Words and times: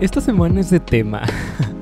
Esta 0.00 0.20
semana 0.20 0.60
es 0.60 0.70
de 0.70 0.80
tema. 0.80 1.22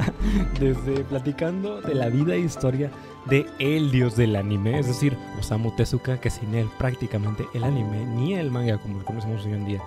Desde 0.61 1.05
platicando 1.05 1.81
de 1.83 1.95
la 1.95 2.09
vida 2.09 2.35
e 2.35 2.41
historia 2.41 2.91
de 3.27 3.47
el 3.59 3.91
dios 3.91 4.17
del 4.17 4.37
anime, 4.37 4.79
es 4.79 4.87
decir, 4.87 5.17
Osamu 5.39 5.75
Tezuka, 5.77 6.19
que 6.19 6.31
sin 6.31 6.55
él 6.55 6.69
prácticamente 6.79 7.47
el 7.55 7.65
anime 7.65 8.05
ni 8.07 8.35
el 8.35 8.51
manga 8.51 8.79
como 8.79 8.99
lo 8.99 9.05
conocemos 9.05 9.45
hoy 9.45 9.53
en 9.53 9.67
día 9.67 9.83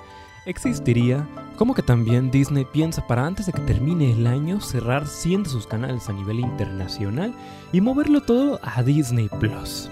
existiría, 0.45 1.27
como 1.57 1.73
que 1.73 1.83
también 1.83 2.31
Disney 2.31 2.65
piensa 2.65 3.05
para 3.05 3.25
antes 3.25 3.45
de 3.45 3.53
que 3.53 3.61
termine 3.61 4.11
el 4.11 4.25
año 4.27 4.59
cerrar 4.61 5.07
100 5.07 5.43
de 5.43 5.49
sus 5.49 5.67
canales 5.67 6.09
a 6.09 6.13
nivel 6.13 6.39
internacional 6.39 7.33
y 7.71 7.81
moverlo 7.81 8.21
todo 8.21 8.59
a 8.63 8.81
Disney 8.83 9.29
Plus. 9.39 9.89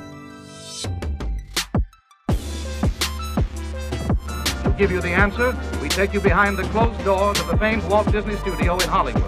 Give 4.77 4.91
you 4.91 5.01
the 5.01 5.09
answer, 5.09 5.55
we 5.81 5.89
take 5.89 6.13
you 6.13 6.21
behind 6.21 6.55
the 6.55 6.63
closed 6.69 7.03
doors 7.03 7.39
of 7.39 7.47
the 7.47 7.57
famed 7.57 7.83
Walt 7.89 8.11
Disney 8.11 8.35
Studio 8.37 8.77
in 8.77 8.87
Hollywood. 8.87 9.23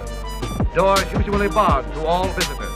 Doors 0.76 1.06
usually 1.12 1.50
barred 1.50 1.92
to 1.94 2.06
all 2.06 2.28
visitors. 2.28 2.70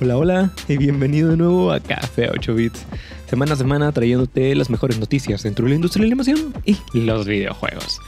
Hola, 0.00 0.16
hola 0.16 0.50
y 0.68 0.76
bienvenido 0.76 1.30
de 1.30 1.36
nuevo 1.36 1.72
a 1.72 1.80
Café 1.80 2.28
8 2.28 2.54
Bits. 2.54 2.84
Semana 3.26 3.54
a 3.54 3.56
semana 3.56 3.92
trayéndote 3.92 4.54
las 4.54 4.68
mejores 4.68 4.98
noticias 4.98 5.42
dentro 5.42 5.64
de 5.64 5.70
la 5.70 5.76
industria 5.76 6.02
de 6.02 6.08
la 6.08 6.12
animación 6.12 6.52
y 6.66 7.00
los 7.00 7.26
videojuegos. 7.26 8.00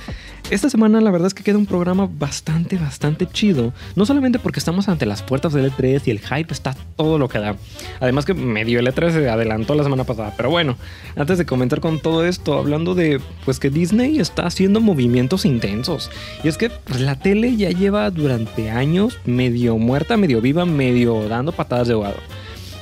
Esta 0.51 0.69
semana 0.69 1.01
la 1.01 1.11
verdad 1.11 1.29
es 1.29 1.34
que 1.34 1.43
queda 1.43 1.57
un 1.57 1.65
programa 1.65 2.07
bastante, 2.19 2.77
bastante 2.77 3.27
chido. 3.27 3.73
No 3.97 4.05
solamente 4.05 4.39
porque 4.39 4.59
estamos 4.59 4.89
ante 4.89 5.07
las 5.07 5.23
puertas 5.23 5.55
del 5.55 5.73
E3 5.73 6.03
y 6.05 6.11
el 6.11 6.20
hype 6.20 6.53
está 6.53 6.77
todo 6.97 7.19
lo 7.19 7.30
que 7.30 7.39
da. 7.39 7.57
Además 7.98 8.27
que 8.27 8.34
medio 8.34 8.79
el 8.79 8.87
E3 8.87 9.11
se 9.11 9.30
adelantó 9.30 9.75
la 9.75 9.84
semana 9.84 10.05
pasada. 10.05 10.34
Pero 10.37 10.51
bueno, 10.51 10.77
antes 11.17 11.39
de 11.39 11.47
comentar 11.47 11.80
con 11.80 11.98
todo 11.98 12.27
esto, 12.27 12.59
hablando 12.59 12.95
de 12.95 13.23
pues 13.47 13.59
que 13.59 13.70
Disney 13.70 14.20
está 14.20 14.47
haciendo 14.47 14.83
movimientos 14.83 15.47
intensos. 15.47 16.11
Y 16.45 16.48
es 16.48 16.59
que 16.59 16.69
pues, 16.69 17.00
la 17.00 17.19
tele 17.19 17.56
ya 17.56 17.70
lleva 17.70 18.11
durante 18.11 18.70
años 18.70 19.19
medio 19.25 19.78
muerta, 19.78 20.19
medio 20.19 20.42
viva, 20.42 20.67
medio 20.67 21.27
dando 21.27 21.53
patadas 21.53 21.89
de 21.89 21.95
ahogado. 21.95 22.19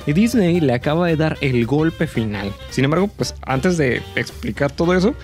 Y 0.05 0.15
Disney 0.15 0.61
le 0.61 0.73
acaba 0.73 1.07
de 1.07 1.15
dar 1.15 1.39
el 1.41 1.65
golpe 1.65 2.09
final. 2.09 2.53
Sin 2.71 2.85
embargo, 2.85 3.07
pues 3.07 3.37
antes 3.43 3.77
de 3.77 4.03
explicar 4.17 4.73
todo 4.73 4.95
eso, 4.95 5.15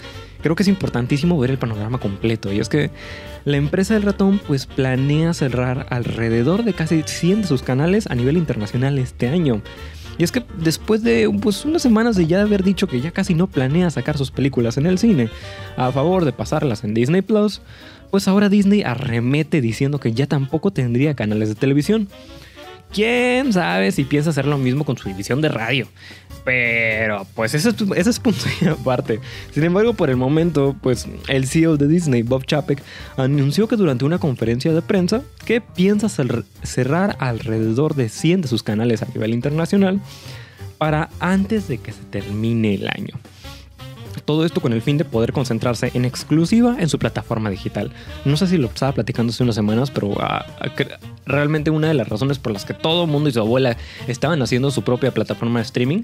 creo 0.42 0.56
que 0.56 0.62
es 0.62 0.68
importantísimo 0.68 1.38
ver 1.38 1.50
el 1.50 1.58
panorama 1.58 1.98
completo. 1.98 2.52
Y 2.52 2.60
es 2.60 2.68
que 2.68 2.90
la 3.44 3.56
empresa 3.56 3.94
del 3.94 4.02
ratón 4.02 4.40
pues 4.46 4.66
planea 4.66 5.34
cerrar 5.34 5.86
alrededor 5.90 6.64
de 6.64 6.74
casi 6.74 7.02
100 7.04 7.42
de 7.42 7.48
sus 7.48 7.62
canales 7.62 8.06
a 8.08 8.14
nivel 8.14 8.36
internacional 8.36 8.98
este 8.98 9.28
año. 9.28 9.62
Y 10.18 10.24
es 10.24 10.32
que 10.32 10.42
después 10.58 11.02
de 11.02 11.30
pues, 11.40 11.64
unas 11.64 11.80
semanas 11.80 12.16
de 12.16 12.26
ya 12.26 12.42
haber 12.42 12.64
dicho 12.64 12.88
que 12.88 13.00
ya 13.00 13.12
casi 13.12 13.34
no 13.34 13.46
planea 13.46 13.88
sacar 13.90 14.18
sus 14.18 14.32
películas 14.32 14.76
en 14.76 14.86
el 14.86 14.98
cine 14.98 15.30
a 15.76 15.92
favor 15.92 16.24
de 16.24 16.32
pasarlas 16.32 16.82
en 16.82 16.92
Disney 16.92 17.22
Plus, 17.22 17.60
pues 18.10 18.26
ahora 18.26 18.48
Disney 18.48 18.82
arremete 18.82 19.60
diciendo 19.60 20.00
que 20.00 20.12
ya 20.12 20.26
tampoco 20.26 20.72
tendría 20.72 21.14
canales 21.14 21.48
de 21.48 21.54
televisión. 21.54 22.08
¿Quién 22.92 23.52
sabe 23.52 23.92
si 23.92 24.04
piensa 24.04 24.30
hacer 24.30 24.46
lo 24.46 24.58
mismo 24.58 24.84
con 24.84 24.96
su 24.96 25.08
división 25.08 25.40
de 25.40 25.50
radio? 25.50 25.86
Pero, 26.48 27.26
pues 27.34 27.52
ese 27.52 27.68
es, 27.68 28.18
punto 28.20 28.40
y 28.62 28.64
aparte. 28.68 29.20
Sin 29.52 29.64
embargo, 29.64 29.92
por 29.92 30.08
el 30.08 30.16
momento, 30.16 30.74
pues 30.80 31.06
el 31.28 31.46
CEO 31.46 31.76
de 31.76 31.86
Disney, 31.88 32.22
Bob 32.22 32.46
Chapek, 32.46 32.82
anunció 33.18 33.68
que 33.68 33.76
durante 33.76 34.06
una 34.06 34.18
conferencia 34.18 34.72
de 34.72 34.80
prensa 34.80 35.20
que 35.44 35.60
piensa 35.60 36.08
cerrar 36.08 37.18
alrededor 37.20 37.96
de 37.96 38.08
100 38.08 38.40
de 38.40 38.48
sus 38.48 38.62
canales 38.62 39.02
a 39.02 39.06
nivel 39.12 39.34
internacional 39.34 40.00
para 40.78 41.10
antes 41.20 41.68
de 41.68 41.76
que 41.76 41.92
se 41.92 42.02
termine 42.04 42.76
el 42.76 42.88
año. 42.88 43.12
Todo 44.24 44.44
esto 44.44 44.60
con 44.60 44.72
el 44.72 44.82
fin 44.82 44.98
de 44.98 45.04
poder 45.04 45.32
concentrarse 45.32 45.90
en 45.94 46.04
exclusiva 46.04 46.76
en 46.78 46.88
su 46.88 46.98
plataforma 46.98 47.50
digital. 47.50 47.90
No 48.24 48.36
sé 48.36 48.46
si 48.46 48.58
lo 48.58 48.68
estaba 48.68 48.92
platicando 48.92 49.30
hace 49.30 49.42
unas 49.42 49.54
semanas, 49.54 49.90
pero 49.90 50.14
ah, 50.20 50.46
realmente 51.26 51.70
una 51.70 51.88
de 51.88 51.94
las 51.94 52.08
razones 52.08 52.38
por 52.38 52.52
las 52.52 52.64
que 52.64 52.74
todo 52.74 53.04
el 53.04 53.10
mundo 53.10 53.28
y 53.28 53.32
su 53.32 53.40
abuela 53.40 53.76
estaban 54.06 54.40
haciendo 54.42 54.70
su 54.70 54.82
propia 54.82 55.12
plataforma 55.12 55.60
de 55.60 55.64
streaming 55.64 56.02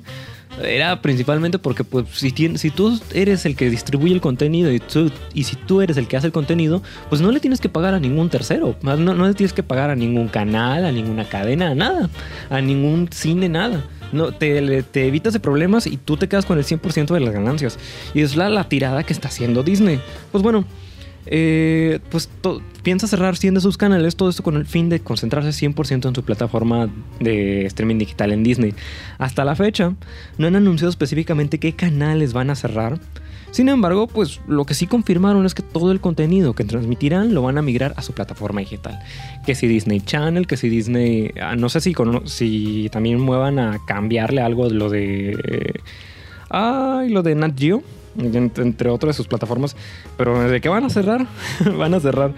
era 0.62 1.00
principalmente 1.02 1.58
porque 1.58 1.82
pues 1.82 2.06
si, 2.12 2.30
si 2.30 2.70
tú 2.70 3.00
eres 3.12 3.44
el 3.44 3.56
que 3.56 3.70
distribuye 3.70 4.14
el 4.14 4.20
contenido 4.20 4.72
y, 4.72 4.80
y 5.32 5.44
si 5.44 5.56
tú 5.56 5.80
eres 5.80 5.96
el 5.96 6.06
que 6.06 6.16
hace 6.16 6.28
el 6.28 6.32
contenido, 6.32 6.82
pues 7.08 7.20
no 7.20 7.32
le 7.32 7.40
tienes 7.40 7.60
que 7.60 7.68
pagar 7.68 7.94
a 7.94 7.98
ningún 7.98 8.28
tercero, 8.30 8.76
no, 8.82 8.96
no 8.96 9.26
le 9.26 9.34
tienes 9.34 9.52
que 9.52 9.62
pagar 9.62 9.90
a 9.90 9.96
ningún 9.96 10.28
canal, 10.28 10.84
a 10.84 10.92
ninguna 10.92 11.24
cadena, 11.24 11.70
a 11.70 11.74
nada, 11.74 12.08
a 12.50 12.60
ningún 12.60 13.08
cine, 13.10 13.48
nada 13.48 13.84
no, 14.12 14.32
te, 14.32 14.84
evitas 15.06 15.32
de 15.32 15.40
problemas 15.40 15.86
y 15.86 15.96
tú 15.96 16.16
te 16.16 16.28
quedas 16.28 16.46
con 16.46 16.58
el 16.58 16.64
100% 16.64 17.12
de 17.12 17.20
las 17.20 17.32
ganancias. 17.32 17.78
Y 18.14 18.20
es 18.20 18.36
la, 18.36 18.48
la 18.48 18.68
tirada 18.68 19.02
que 19.02 19.12
está 19.12 19.28
haciendo 19.28 19.62
Disney. 19.62 20.00
Pues 20.32 20.42
bueno, 20.42 20.64
eh, 21.26 22.00
pues 22.10 22.28
piensa 22.82 23.06
cerrar 23.06 23.36
100 23.36 23.54
de 23.54 23.60
sus 23.60 23.78
canales, 23.78 24.16
todo 24.16 24.28
esto 24.28 24.42
con 24.42 24.56
el 24.56 24.66
fin 24.66 24.88
de 24.88 25.00
concentrarse 25.00 25.50
100% 25.50 26.08
en 26.08 26.14
su 26.14 26.22
plataforma 26.22 26.90
de 27.20 27.64
streaming 27.66 27.98
digital 27.98 28.32
en 28.32 28.42
Disney. 28.42 28.74
Hasta 29.18 29.44
la 29.44 29.56
fecha, 29.56 29.94
no 30.36 30.46
han 30.46 30.56
anunciado 30.56 30.90
específicamente 30.90 31.58
qué 31.58 31.72
canales 31.72 32.32
van 32.32 32.50
a 32.50 32.54
cerrar. 32.54 32.98
Sin 33.54 33.68
embargo, 33.68 34.08
pues 34.08 34.40
lo 34.48 34.64
que 34.64 34.74
sí 34.74 34.88
confirmaron 34.88 35.46
es 35.46 35.54
que 35.54 35.62
todo 35.62 35.92
el 35.92 36.00
contenido 36.00 36.54
que 36.54 36.64
transmitirán 36.64 37.34
lo 37.34 37.42
van 37.42 37.56
a 37.56 37.62
migrar 37.62 37.94
a 37.96 38.02
su 38.02 38.12
plataforma 38.12 38.58
digital. 38.58 38.98
Que 39.46 39.54
si 39.54 39.68
Disney 39.68 40.00
Channel, 40.00 40.48
que 40.48 40.56
si 40.56 40.68
Disney, 40.68 41.30
ah, 41.40 41.54
no 41.54 41.68
sé 41.68 41.80
si, 41.80 41.94
si 42.24 42.88
también 42.90 43.20
muevan 43.20 43.60
a 43.60 43.78
cambiarle 43.86 44.40
algo 44.40 44.68
de 44.68 44.74
lo 44.74 44.90
de... 44.90 45.80
ay, 46.50 47.10
lo 47.10 47.22
de 47.22 47.36
Nat 47.36 47.56
Geo 47.56 47.84
entre 48.18 48.90
otras 48.90 49.10
de 49.10 49.16
sus 49.18 49.28
plataformas. 49.28 49.76
Pero 50.16 50.50
¿de 50.50 50.60
qué 50.60 50.68
van 50.68 50.82
a 50.82 50.90
cerrar? 50.90 51.24
van 51.78 51.94
a 51.94 52.00
cerrar. 52.00 52.32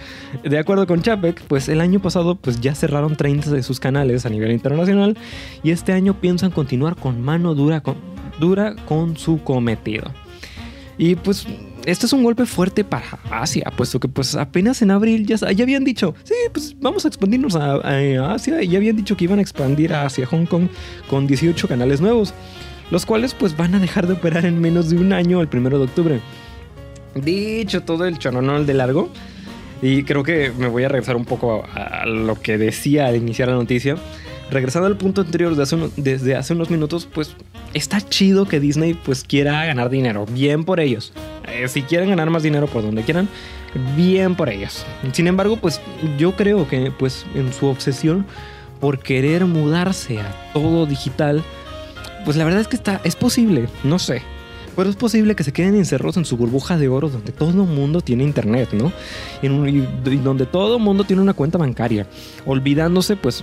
De 0.45 0.59
acuerdo 0.59 0.87
con 0.87 1.01
Chapek, 1.01 1.41
pues 1.45 1.71
el 1.71 1.81
año 1.81 1.99
pasado 1.99 2.35
pues 2.35 2.61
ya 2.61 2.75
cerraron 2.75 3.17
30 3.17 3.53
de 3.53 3.63
sus 3.63 3.81
canales 3.81 4.27
a 4.27 4.29
nivel 4.29 4.53
internacional 4.53 5.17
y 5.63 5.71
este 5.71 5.95
año 5.95 6.21
piensan 6.21 6.51
continuar 6.51 6.95
con 6.95 7.23
mano 7.23 7.55
dura 7.55 7.81
con 7.81 9.17
su 9.17 9.43
cometido. 9.43 10.13
Y 10.99 11.15
pues 11.15 11.47
este 11.85 12.07
es 12.07 12.13
un 12.13 12.23
golpe 12.23 12.47
fuerte 12.47 12.85
para 12.85 13.19
Asia, 13.31 13.73
puesto 13.77 14.01
que 14.01 14.09
pues 14.09 14.35
apenas 14.35 14.81
en 14.83 14.91
abril 14.91 15.27
ya, 15.27 15.37
ya 15.37 15.63
habían 15.63 15.85
dicho, 15.85 16.15
sí, 16.25 16.35
pues 16.53 16.75
vamos 16.81 17.05
a 17.05 17.09
expandirnos 17.09 17.55
a, 17.55 17.75
a, 17.75 18.35
Asia 18.35 18.63
y 18.63 18.69
ya 18.69 18.79
habían 18.79 18.97
dicho 18.97 19.17
que 19.17 19.25
iban 19.25 19.39
a 19.39 19.43
expandir 19.43 19.93
hacia 19.93 20.27
Hong 20.27 20.47
Kong 20.47 20.69
con 21.09 21.27
18 21.27 21.69
canales 21.69 22.01
nuevos 22.01 22.35
los 22.91 23.07
cuales 23.07 23.35
pues 23.35 23.57
van 23.57 23.75
a 23.75 23.79
dejar 23.79 24.07
de 24.07 24.15
operar 24.15 24.47
en 24.47 24.61
menos 24.61 24.91
de 24.91 24.97
un 24.97 25.13
año 25.13 25.41
el 25.41 25.49
primero 25.49 25.79
de 25.79 25.85
octubre. 25.85 26.21
Dicho 27.15 27.83
todo 27.83 28.05
el 28.05 28.19
choronol 28.19 28.67
de 28.67 28.75
largo, 28.75 29.11
y 29.83 30.05
creo 30.05 30.23
que 30.23 30.53
me 30.57 30.69
voy 30.69 30.85
a 30.85 30.89
regresar 30.89 31.17
un 31.17 31.25
poco 31.25 31.65
a 31.75 32.07
lo 32.07 32.41
que 32.41 32.59
decía 32.59 33.07
al 33.07 33.17
iniciar 33.17 33.49
la 33.49 33.55
noticia. 33.55 33.97
Regresando 34.51 34.87
al 34.87 34.97
punto 34.97 35.23
anterior 35.23 35.57
de 35.57 35.63
hace 35.63 35.77
desde 35.97 36.37
hace 36.37 36.55
unos 36.55 36.71
minutos, 36.71 37.09
pues 37.13 37.35
está 37.75 38.01
chido 38.01 38.47
que 38.47 38.61
Disney 38.61 38.95
pues 38.95 39.25
quiera 39.25 39.65
ganar 39.67 39.91
dinero. 39.91 40.25
Bien 40.27 40.65
por 40.65 40.79
ellos. 40.79 41.13
Eh, 41.49 41.69
si 41.69 41.83
quieren 41.83 42.11
ganar 42.11 42.31
más 42.31 42.43
dinero 42.43 42.67
por 42.67 42.83
donde 42.83 43.03
quieran, 43.03 43.29
bien 43.97 44.35
por 44.37 44.49
ellos. 44.49 44.85
Sin 45.13 45.27
embargo, 45.27 45.57
pues 45.57 45.81
yo 46.19 46.37
creo 46.37 46.69
que 46.69 46.93
pues 46.97 47.27
en 47.35 47.53
su 47.53 47.67
obsesión 47.67 48.25
por 48.81 49.01
querer 49.01 49.47
mudarse 49.47 50.21
a 50.21 50.53
todo 50.53 50.87
digital, 50.87 51.43
pues 52.25 52.37
la 52.37 52.45
verdad 52.45 52.61
es 52.61 52.69
que 52.69 52.77
está, 52.77 53.01
es 53.05 53.17
posible, 53.17 53.69
no 53.85 53.99
sé. 53.99 54.23
Pero 54.77 54.91
es 54.91 54.97
posible 54.97 55.35
que 55.35 55.43
se 55.43 55.53
queden 55.53 55.75
encerrados 55.75 56.19
en 56.19 56.25
su 56.25 56.37
burbuja 56.37 56.77
de 56.77 56.89
oro 56.89 57.09
donde 57.09 57.33
todo 57.33 57.51
el 57.51 57.69
mundo 57.69 58.03
tiene 58.03 58.25
internet, 58.25 58.71
¿no? 58.73 58.93
y 59.43 60.17
donde 60.19 60.47
todo 60.47 60.79
mundo 60.79 61.05
tiene 61.05 61.23
una 61.23 61.33
cuenta 61.33 61.59
bancaria. 61.59 62.07
Olvidándose, 62.45 63.17
pues, 63.17 63.43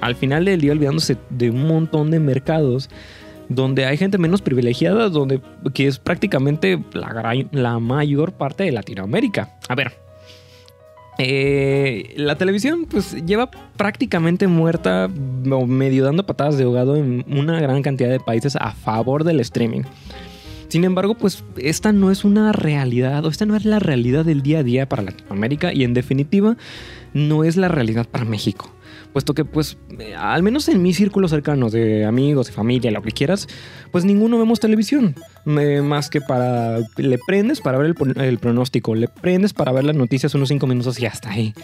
al 0.00 0.14
final 0.14 0.44
del 0.44 0.60
día, 0.60 0.72
olvidándose 0.72 1.16
de 1.30 1.50
un 1.50 1.66
montón 1.66 2.10
de 2.10 2.20
mercados 2.20 2.90
donde 3.48 3.86
hay 3.86 3.96
gente 3.96 4.18
menos 4.18 4.42
privilegiada, 4.42 5.08
donde, 5.08 5.40
que 5.72 5.86
es 5.86 5.98
prácticamente 5.98 6.82
la, 6.92 7.34
la 7.52 7.78
mayor 7.78 8.32
parte 8.32 8.64
de 8.64 8.72
Latinoamérica. 8.72 9.56
A 9.68 9.74
ver, 9.74 10.04
eh, 11.18 12.12
la 12.16 12.36
televisión 12.36 12.86
pues 12.90 13.14
lleva 13.24 13.50
prácticamente 13.76 14.48
muerta 14.48 15.08
o 15.50 15.66
medio 15.66 16.04
dando 16.04 16.26
patadas 16.26 16.56
de 16.58 16.64
ahogado 16.64 16.96
en 16.96 17.24
una 17.28 17.60
gran 17.60 17.82
cantidad 17.82 18.10
de 18.10 18.18
países 18.18 18.56
a 18.56 18.72
favor 18.72 19.22
del 19.24 19.40
streaming. 19.40 19.82
Sin 20.74 20.82
embargo, 20.82 21.14
pues 21.14 21.44
esta 21.56 21.92
no 21.92 22.10
es 22.10 22.24
una 22.24 22.50
realidad 22.50 23.24
o 23.24 23.28
esta 23.28 23.46
no 23.46 23.54
es 23.54 23.64
la 23.64 23.78
realidad 23.78 24.24
del 24.24 24.42
día 24.42 24.58
a 24.58 24.62
día 24.64 24.88
para 24.88 25.04
Latinoamérica 25.04 25.72
y 25.72 25.84
en 25.84 25.94
definitiva 25.94 26.56
no 27.12 27.44
es 27.44 27.56
la 27.56 27.68
realidad 27.68 28.08
para 28.10 28.24
México. 28.24 28.74
puesto 29.12 29.34
que 29.34 29.44
pues 29.44 29.78
eh, 30.00 30.16
al 30.16 30.42
menos 30.42 30.68
en 30.68 30.82
mi 30.82 30.92
círculo 30.92 31.28
cercano 31.28 31.70
de 31.70 32.04
amigos 32.04 32.48
y 32.48 32.52
familia, 32.52 32.90
lo 32.90 33.02
que 33.02 33.12
quieras, 33.12 33.46
pues 33.92 34.04
ninguno 34.04 34.36
vemos 34.36 34.58
televisión, 34.58 35.14
eh, 35.46 35.82
más 35.82 36.08
que 36.08 36.22
para, 36.22 36.78
le 36.96 37.18
prendes 37.26 37.60
para 37.60 37.76
ver 37.76 37.94
el, 37.94 38.20
el, 38.20 38.38
pronóstico, 38.38 38.94
le 38.94 39.08
prendes 39.08 39.52
para 39.52 39.72
ver 39.72 39.84
las 39.84 39.94
noticias 39.94 40.34
unos 40.34 40.48
cinco 40.48 40.66
minutos 40.66 40.98
y 40.98 41.06
hasta 41.06 41.30
ahí. 41.30 41.54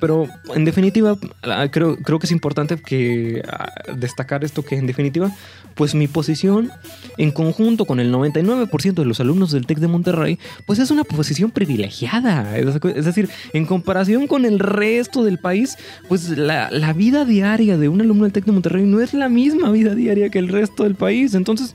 Pero 0.00 0.28
en 0.54 0.64
definitiva, 0.66 1.16
ah, 1.42 1.66
creo, 1.70 1.96
creo 1.96 2.18
que 2.18 2.26
es 2.26 2.32
importante 2.32 2.76
que 2.76 3.42
ah, 3.48 3.70
destacar 3.96 4.44
esto 4.44 4.62
que 4.62 4.76
en 4.76 4.86
definitiva, 4.86 5.30
pues 5.74 5.94
mi 5.94 6.08
posición 6.08 6.70
en 7.16 7.30
conjunto 7.30 7.86
con 7.86 8.00
el 8.00 8.12
99% 8.12 8.94
de 8.94 9.04
los 9.06 9.18
alumnos 9.20 9.50
del 9.50 9.66
TEC 9.66 9.78
de 9.78 9.88
Monterrey, 9.88 10.38
pues 10.66 10.78
es 10.78 10.90
una 10.90 11.04
posición 11.04 11.50
privilegiada. 11.50 12.58
Es 12.58 13.04
decir, 13.04 13.30
en 13.54 13.64
comparación 13.64 14.26
con 14.26 14.44
el 14.44 14.58
resto 14.58 15.24
del 15.24 15.38
país, 15.38 15.78
pues 16.08 16.28
la, 16.28 16.70
la 16.70 16.92
vida 16.92 17.24
diaria 17.24 17.78
de 17.78 17.88
un 17.88 18.02
alumno 18.02 18.24
del 18.24 18.32
TEC 18.32 18.44
de 18.44 18.52
Monterrey 18.52 18.84
no 18.84 19.00
es 19.00 19.14
la 19.14 19.30
misma 19.30 19.70
vida 19.70 19.94
diaria 19.94 20.28
que 20.28 20.38
el 20.38 20.48
resto 20.48 20.82
del 20.84 20.96
país. 20.96 21.34
Entonces, 21.34 21.74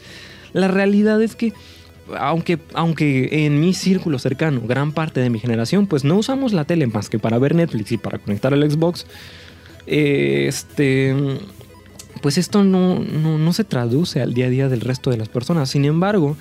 la 0.53 0.67
realidad 0.67 1.21
es 1.21 1.35
que 1.35 1.53
aunque, 2.17 2.59
aunque 2.73 3.45
en 3.45 3.59
mi 3.59 3.73
círculo 3.73 4.19
cercano, 4.19 4.61
gran 4.65 4.91
parte 4.91 5.19
de 5.19 5.29
mi 5.29 5.39
generación, 5.39 5.87
pues 5.87 6.03
no 6.03 6.15
usamos 6.15 6.53
la 6.53 6.65
tele 6.65 6.87
más 6.87 7.09
que 7.09 7.19
para 7.19 7.37
ver 7.37 7.55
Netflix 7.55 7.91
y 7.91 7.97
para 7.97 8.17
conectar 8.19 8.53
el 8.53 8.69
Xbox, 8.69 9.05
este, 9.85 11.15
pues 12.21 12.37
esto 12.37 12.63
no, 12.63 12.99
no, 12.99 13.37
no, 13.37 13.53
se 13.53 13.63
traduce 13.63 14.21
al 14.21 14.33
día 14.33 14.47
a 14.47 14.49
día 14.49 14.69
del 14.69 14.81
resto 14.81 15.09
de 15.09 15.17
las 15.17 15.29
personas. 15.29 15.69
Sin 15.69 15.85
embargo, 15.85 16.37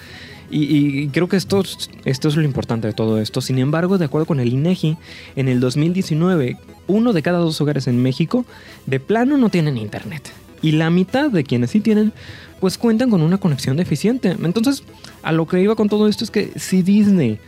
y, 0.50 0.64
y, 0.76 1.08
creo 1.08 1.28
que 1.28 1.36
esto, 1.36 1.62
esto 2.04 2.28
es 2.28 2.36
lo 2.36 2.42
importante 2.42 2.86
de 2.86 2.92
todo 2.92 3.20
esto. 3.20 3.40
Sin 3.40 3.58
embargo, 3.58 3.98
de 3.98 4.04
acuerdo 4.04 4.26
con 4.26 4.40
el 4.40 4.52
INEGI, 4.52 4.96
en 5.34 5.48
el 5.48 5.60
2019, 5.60 6.58
uno 6.86 7.12
de 7.12 7.22
cada 7.22 7.38
dos 7.38 7.60
hogares 7.60 7.88
en 7.88 8.00
México 8.00 8.44
de 8.86 9.00
plano 9.00 9.36
no 9.36 9.48
tienen 9.48 9.76
internet. 9.76 10.32
Y 10.62 10.72
la 10.72 10.90
mitad 10.90 11.30
de 11.30 11.44
quienes 11.44 11.70
sí 11.70 11.80
tienen, 11.80 12.12
pues 12.60 12.78
cuentan 12.78 13.10
con 13.10 13.22
una 13.22 13.38
conexión 13.38 13.76
deficiente. 13.76 14.36
Entonces, 14.42 14.82
a 15.22 15.32
lo 15.32 15.46
que 15.46 15.60
iba 15.60 15.74
con 15.74 15.88
todo 15.88 16.08
esto 16.08 16.24
es 16.24 16.30
que 16.30 16.52
si 16.56 16.82
Disney 16.82 17.38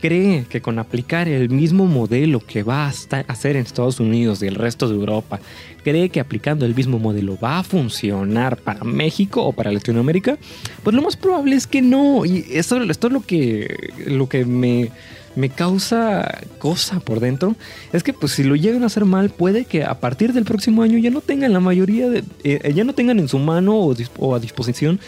cree 0.00 0.44
que 0.48 0.60
con 0.60 0.78
aplicar 0.78 1.28
el 1.28 1.50
mismo 1.50 1.86
modelo 1.86 2.40
que 2.40 2.62
va 2.62 2.86
a 2.86 2.92
hacer 3.28 3.56
en 3.56 3.62
Estados 3.62 4.00
Unidos 4.00 4.42
y 4.42 4.46
el 4.46 4.54
resto 4.54 4.88
de 4.88 4.94
Europa, 4.94 5.40
cree 5.82 6.08
que 6.08 6.20
aplicando 6.20 6.64
el 6.66 6.74
mismo 6.74 6.98
modelo 6.98 7.38
va 7.42 7.58
a 7.58 7.62
funcionar 7.62 8.56
para 8.58 8.84
México 8.84 9.42
o 9.42 9.52
para 9.52 9.72
Latinoamérica, 9.72 10.38
pues 10.82 10.94
lo 10.94 11.02
más 11.02 11.16
probable 11.16 11.56
es 11.56 11.66
que 11.66 11.82
no. 11.82 12.24
Y 12.24 12.44
esto, 12.50 12.80
esto 12.82 13.06
es 13.08 13.12
lo 13.12 13.22
que, 13.22 13.92
lo 14.06 14.28
que 14.28 14.44
me, 14.44 14.90
me 15.38 15.50
causa 15.50 16.40
cosa 16.58 16.98
por 16.98 17.20
dentro. 17.20 17.54
Es 17.92 18.02
que 18.02 18.12
pues 18.12 18.32
si 18.32 18.42
lo 18.42 18.56
llegan 18.56 18.82
a 18.82 18.86
hacer 18.86 19.04
mal, 19.04 19.30
puede 19.30 19.66
que 19.66 19.84
a 19.84 20.00
partir 20.00 20.32
del 20.32 20.44
próximo 20.44 20.82
año 20.82 20.98
ya 20.98 21.10
no 21.10 21.20
tengan 21.20 21.52
la 21.52 21.60
mayoría 21.60 22.08
de... 22.08 22.24
Eh, 22.42 22.72
ya 22.74 22.82
no 22.82 22.92
tengan 22.92 23.20
en 23.20 23.28
su 23.28 23.38
mano 23.38 23.76
o, 23.76 24.34
a 24.34 24.40
disposición 24.40 24.98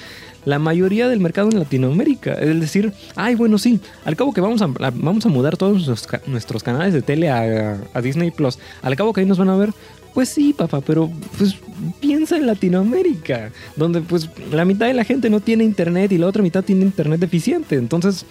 la 0.45 0.59
mayoría 0.59 1.09
del 1.09 1.19
mercado 1.19 1.51
en 1.51 1.59
Latinoamérica. 1.59 2.33
Es 2.35 2.61
decir, 2.61 2.93
ay, 3.17 3.35
bueno, 3.35 3.59
sí, 3.59 3.81
al 4.05 4.15
cabo 4.15 4.33
que 4.33 4.41
vamos 4.41 4.63
a, 4.63 4.69
vamos 4.69 5.27
a 5.27 5.29
mudar 5.29 5.57
todos 5.57 5.87
nuestros, 5.87 6.29
nuestros 6.29 6.63
canales 6.63 6.95
de 6.95 7.03
tele 7.03 7.29
a, 7.29 7.79
a, 7.93 8.01
Disney 8.01 8.31
Plus, 8.31 8.59
al 8.83 8.97
cabo 8.97 9.13
que 9.13 9.21
ahí 9.21 9.27
nos 9.27 9.37
van 9.37 9.51
a 9.51 9.57
ver. 9.57 9.75
Pues 10.15 10.29
sí, 10.29 10.53
papá, 10.53 10.81
pero 10.81 11.11
pues 11.39 11.57
piensa 12.01 12.37
en 12.37 12.47
Latinoamérica, 12.47 13.53
donde 13.77 14.01
pues 14.01 14.31
la 14.51 14.65
mitad 14.65 14.87
de 14.87 14.95
la 14.95 15.05
gente 15.05 15.29
no 15.29 15.41
tiene 15.41 15.63
internet 15.63 16.11
y 16.13 16.19
la 16.19 16.27
otra 16.27 16.43
mitad 16.43 16.65
tiene 16.65 16.83
internet 16.83 17.21
deficiente. 17.21 17.77
Entonces, 17.77 18.25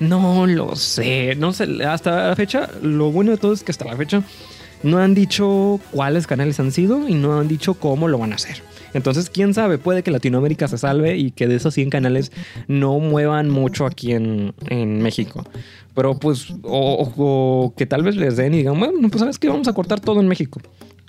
no 0.00 0.46
lo 0.46 0.76
sé, 0.76 1.34
no 1.36 1.52
sé, 1.52 1.84
hasta 1.84 2.28
la 2.28 2.36
fecha, 2.36 2.70
lo 2.82 3.10
bueno 3.10 3.32
de 3.32 3.36
todo 3.36 3.52
es 3.52 3.62
que 3.62 3.72
hasta 3.72 3.84
la 3.84 3.96
fecha 3.96 4.22
no 4.82 4.98
han 4.98 5.14
dicho 5.14 5.80
cuáles 5.90 6.26
canales 6.26 6.60
han 6.60 6.72
sido 6.72 7.08
y 7.08 7.14
no 7.14 7.38
han 7.38 7.48
dicho 7.48 7.74
cómo 7.74 8.08
lo 8.08 8.18
van 8.18 8.32
a 8.32 8.36
hacer. 8.36 8.62
Entonces, 8.94 9.28
quién 9.28 9.54
sabe, 9.54 9.78
puede 9.78 10.02
que 10.02 10.10
Latinoamérica 10.10 10.68
se 10.68 10.78
salve 10.78 11.16
y 11.16 11.30
que 11.30 11.46
de 11.46 11.56
esos 11.56 11.74
100 11.74 11.90
canales 11.90 12.32
no 12.68 12.98
muevan 12.98 13.50
mucho 13.50 13.86
aquí 13.86 14.12
en, 14.12 14.54
México. 15.02 15.44
Pero 15.94 16.18
pues, 16.18 16.54
o, 16.62 17.72
que 17.76 17.86
tal 17.86 18.02
vez 18.02 18.16
les 18.16 18.36
den 18.36 18.54
y 18.54 18.58
digan, 18.58 18.78
bueno, 18.78 19.08
pues 19.08 19.20
sabes 19.20 19.38
que 19.38 19.48
vamos 19.48 19.68
a 19.68 19.72
cortar 19.72 20.00
todo 20.00 20.20
en 20.20 20.28
México. 20.28 20.60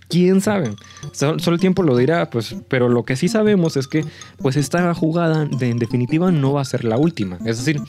quién 0.10 0.42
sabe. 0.42 0.72
Solo, 1.14 1.40
solo, 1.40 1.56
el 1.56 1.62
tiempo 1.62 1.84
lo 1.84 1.96
dirá, 1.96 2.30
pues, 2.30 2.56
pero 2.68 2.90
lo 2.90 3.06
que 3.06 3.16
sí 3.16 3.28
sabemos 3.28 3.78
es 3.78 3.88
que, 3.88 4.04
pues, 4.40 4.58
esta 4.58 4.94
jugada 4.94 5.46
de, 5.46 5.70
en 5.70 5.78
definitiva 5.78 6.32
no 6.32 6.54
va 6.54 6.62
a 6.62 6.66
ser 6.66 6.84
la 6.84 6.98
última. 6.98 7.38
Es 7.46 7.60
decir, 7.60 7.80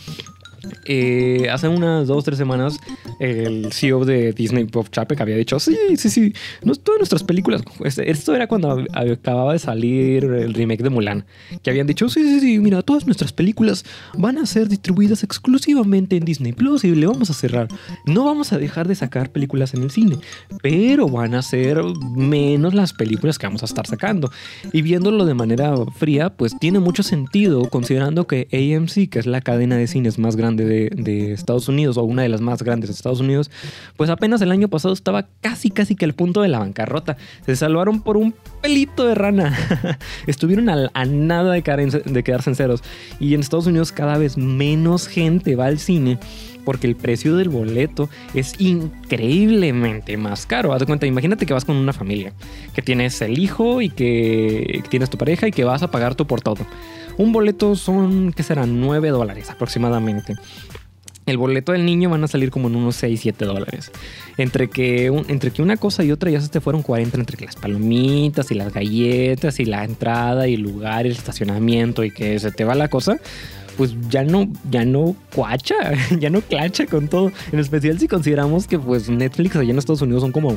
eh, 0.84 1.48
hace 1.50 1.68
unas 1.68 2.08
dos, 2.08 2.24
tres 2.24 2.38
semanas, 2.38 2.78
el 3.18 3.72
CEO 3.72 4.04
de 4.04 4.32
Disney, 4.32 4.64
Bob 4.64 4.90
Chapek, 4.90 5.20
había 5.20 5.36
dicho: 5.36 5.58
Sí, 5.58 5.76
sí, 5.96 6.10
sí, 6.10 6.32
no, 6.62 6.74
todas 6.74 6.98
nuestras 6.98 7.22
películas. 7.22 7.62
Esto 7.84 8.34
era 8.34 8.46
cuando 8.46 8.84
acababa 8.92 9.52
de 9.52 9.58
salir 9.58 10.24
el 10.24 10.54
remake 10.54 10.82
de 10.82 10.90
Mulan. 10.90 11.24
Que 11.62 11.70
habían 11.70 11.86
dicho: 11.86 12.08
Sí, 12.08 12.22
sí, 12.22 12.40
sí, 12.40 12.58
mira, 12.58 12.82
todas 12.82 13.06
nuestras 13.06 13.32
películas 13.32 13.84
van 14.16 14.38
a 14.38 14.46
ser 14.46 14.68
distribuidas 14.68 15.22
exclusivamente 15.22 16.16
en 16.16 16.24
Disney 16.24 16.52
Plus 16.52 16.84
y 16.84 16.94
le 16.94 17.06
vamos 17.06 17.30
a 17.30 17.34
cerrar. 17.34 17.68
No 18.06 18.24
vamos 18.24 18.52
a 18.52 18.58
dejar 18.58 18.88
de 18.88 18.94
sacar 18.94 19.30
películas 19.30 19.74
en 19.74 19.82
el 19.82 19.90
cine, 19.90 20.18
pero 20.62 21.08
van 21.08 21.34
a 21.34 21.42
ser 21.42 21.82
menos 22.14 22.74
las 22.74 22.92
películas 22.92 23.38
que 23.38 23.46
vamos 23.46 23.62
a 23.62 23.66
estar 23.66 23.86
sacando. 23.86 24.30
Y 24.72 24.82
viéndolo 24.82 25.24
de 25.24 25.34
manera 25.34 25.74
fría, 25.96 26.30
pues 26.30 26.58
tiene 26.58 26.80
mucho 26.80 27.02
sentido, 27.02 27.68
considerando 27.68 28.26
que 28.26 28.48
AMC, 28.52 29.08
que 29.10 29.18
es 29.18 29.26
la 29.26 29.40
cadena 29.40 29.76
de 29.76 29.86
cines 29.86 30.18
más 30.18 30.36
grande, 30.36 30.49
de, 30.56 30.90
de, 30.90 31.32
Estados 31.32 31.68
Unidos 31.68 31.96
o 31.96 32.02
una 32.02 32.22
de 32.22 32.28
las 32.28 32.40
más 32.40 32.62
grandes 32.62 32.88
de 32.88 32.94
Estados 32.94 33.20
Unidos, 33.20 33.50
pues 33.96 34.10
apenas 34.10 34.40
el 34.42 34.50
año 34.50 34.68
pasado 34.68 34.94
estaba 34.94 35.26
casi 35.40 35.70
casi 35.70 35.94
que 35.94 36.04
al 36.04 36.14
punto 36.14 36.42
de 36.42 36.48
la 36.48 36.58
bancarrota. 36.58 37.16
Se 37.46 37.56
salvaron 37.56 38.02
por 38.02 38.16
un 38.16 38.34
pelito 38.62 39.04
de 39.04 39.14
rana. 39.14 39.56
Estuvieron 40.26 40.68
a, 40.68 40.90
a 40.92 41.04
nada 41.04 41.52
de, 41.52 42.02
de 42.04 42.22
quedarse 42.22 42.50
en 42.50 42.56
ceros. 42.56 42.82
Y 43.18 43.34
en 43.34 43.40
Estados 43.40 43.66
Unidos 43.66 43.92
cada 43.92 44.18
vez 44.18 44.36
menos 44.36 45.08
gente 45.08 45.56
va 45.56 45.66
al 45.66 45.78
cine 45.78 46.18
porque 46.64 46.86
el 46.86 46.96
precio 46.96 47.36
del 47.36 47.48
boleto 47.48 48.08
es 48.34 48.54
increíblemente 48.60 50.16
más 50.16 50.46
caro. 50.46 50.72
Haz 50.72 50.80
de 50.80 50.86
cuenta, 50.86 51.06
imagínate 51.06 51.46
que 51.46 51.54
vas 51.54 51.64
con 51.64 51.76
una 51.76 51.92
familia, 51.92 52.32
que 52.74 52.82
tienes 52.82 53.20
el 53.22 53.38
hijo 53.38 53.82
y 53.82 53.90
que 53.90 54.82
tienes 54.88 55.10
tu 55.10 55.18
pareja 55.18 55.48
y 55.48 55.52
que 55.52 55.64
vas 55.64 55.82
a 55.82 55.90
pagar 55.90 56.14
tú 56.14 56.26
por 56.26 56.40
todo. 56.40 56.66
Un 57.20 57.32
boleto 57.32 57.76
son, 57.76 58.32
¿qué 58.32 58.42
serán? 58.42 58.80
9 58.80 59.10
dólares 59.10 59.50
aproximadamente. 59.50 60.36
El 61.26 61.36
boleto 61.36 61.72
del 61.72 61.84
niño 61.84 62.08
van 62.08 62.24
a 62.24 62.28
salir 62.28 62.50
como 62.50 62.68
en 62.68 62.76
unos 62.76 62.96
6, 62.96 63.20
7 63.20 63.44
dólares. 63.44 63.92
Entre 64.38 64.70
que, 64.70 65.08
entre 65.28 65.50
que 65.50 65.60
una 65.60 65.76
cosa 65.76 66.02
y 66.02 66.12
otra 66.12 66.30
ya 66.30 66.40
se 66.40 66.48
te 66.48 66.62
fueron 66.62 66.82
40 66.82 67.18
entre 67.18 67.36
que 67.36 67.44
las 67.44 67.56
palomitas 67.56 68.50
y 68.50 68.54
las 68.54 68.72
galletas 68.72 69.60
y 69.60 69.66
la 69.66 69.84
entrada 69.84 70.48
y 70.48 70.54
el 70.54 70.62
lugar 70.62 71.04
el 71.04 71.12
estacionamiento 71.12 72.04
y 72.04 72.10
que 72.10 72.38
se 72.38 72.52
te 72.52 72.64
va 72.64 72.74
la 72.74 72.88
cosa 72.88 73.18
pues 73.76 73.94
ya 74.08 74.24
no, 74.24 74.50
ya 74.70 74.84
no 74.84 75.14
cuacha, 75.34 75.74
ya 76.18 76.30
no 76.30 76.40
clacha 76.40 76.86
con 76.86 77.08
todo. 77.08 77.32
En 77.52 77.58
especial 77.58 77.98
si 77.98 78.08
consideramos 78.08 78.66
que 78.66 78.78
pues 78.78 79.10
Netflix 79.10 79.56
allá 79.56 79.70
en 79.70 79.78
Estados 79.78 80.02
Unidos 80.02 80.22
son 80.22 80.32
como, 80.32 80.56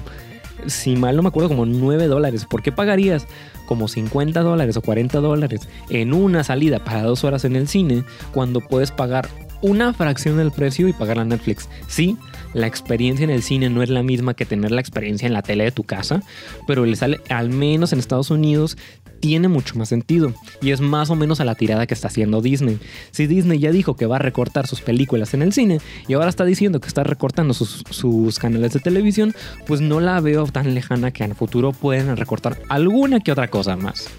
si 0.68 0.96
mal 0.96 1.16
no 1.16 1.22
me 1.22 1.30
acuerdo, 1.30 1.50
como 1.50 1.66
9 1.66 2.08
dólares. 2.08 2.46
¿Por 2.46 2.62
qué 2.62 2.72
pagarías 2.72 3.28
como 3.66 3.88
50 3.88 4.42
dólares 4.42 4.78
o 4.78 4.82
40 4.82 5.20
dólares 5.20 5.62
en 5.90 6.14
una 6.14 6.44
salida 6.44 6.84
para 6.84 7.04
dos 7.04 7.24
horas 7.24 7.46
en 7.46 7.56
el 7.56 7.68
cine 7.68 8.04
cuando 8.34 8.62
puedes 8.62 8.92
pagar 8.92 9.28
una 9.62 9.94
fracción 9.94 10.38
del 10.38 10.52
precio 10.52 10.88
y 10.88 10.94
pagar 10.94 11.20
a 11.20 11.26
Netflix? 11.26 11.70
Sí, 11.88 12.18
la 12.54 12.68
experiencia 12.68 13.24
en 13.24 13.30
el 13.30 13.42
cine 13.42 13.70
no 13.70 13.82
es 13.82 13.90
la 13.90 14.04
misma 14.04 14.34
que 14.34 14.46
tener 14.46 14.72
la 14.72 14.82
experiencia 14.82 15.26
en 15.26 15.34
la 15.34 15.42
tele 15.42 15.64
de 15.64 15.72
tu 15.72 15.84
casa, 15.84 16.22
pero 16.68 16.86
le 16.86 16.96
sale, 16.96 17.22
al 17.30 17.50
menos 17.50 17.94
en 17.94 18.00
Estados 18.00 18.30
Unidos, 18.30 18.78
tiene 19.24 19.48
mucho 19.48 19.76
más 19.76 19.88
sentido 19.88 20.34
y 20.62 20.72
es 20.72 20.82
más 20.82 21.10
o 21.10 21.16
menos 21.16 21.40
a 21.40 21.46
la 21.46 21.56
tirada 21.56 21.88
que 21.88 21.94
está 21.94 22.10
haciendo 22.10 22.42
Disney. 22.42 22.78
Si 23.12 23.26
Disney 23.26 23.58
ya 23.58 23.72
dijo 23.72 23.96
que 23.96 24.06
va 24.06 24.18
a 24.18 24.20
recortar 24.20 24.68
sus 24.68 24.82
películas 24.82 25.34
en 25.34 25.42
el 25.42 25.54
cine 25.54 25.80
y 26.10 26.16
ahora 26.16 26.28
está 26.28 26.44
diciendo 26.44 26.82
que 26.82 26.90
está 26.90 27.06
recortando 27.06 27.54
sus, 27.54 28.38
canales 28.38 28.74
de 28.74 28.82
televisión, 28.82 29.34
pues 29.66 29.80
no 29.80 30.02
la 30.02 30.20
veo 30.20 30.46
tan 30.48 30.76
lejana 30.76 31.12
que 31.12 31.24
en 31.24 31.30
el 31.30 31.38
futuro 31.38 31.72
pueden 31.72 32.18
recortar 32.18 32.60
alguna 32.68 33.22
que 33.22 33.32
otra 33.32 33.48
cosa 33.48 33.78
más. 33.78 34.10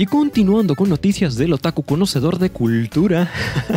Y 0.00 0.06
continuando 0.06 0.76
con 0.76 0.88
noticias 0.88 1.34
del 1.34 1.52
otaku 1.52 1.82
conocedor 1.82 2.38
de 2.38 2.50
cultura, 2.50 3.32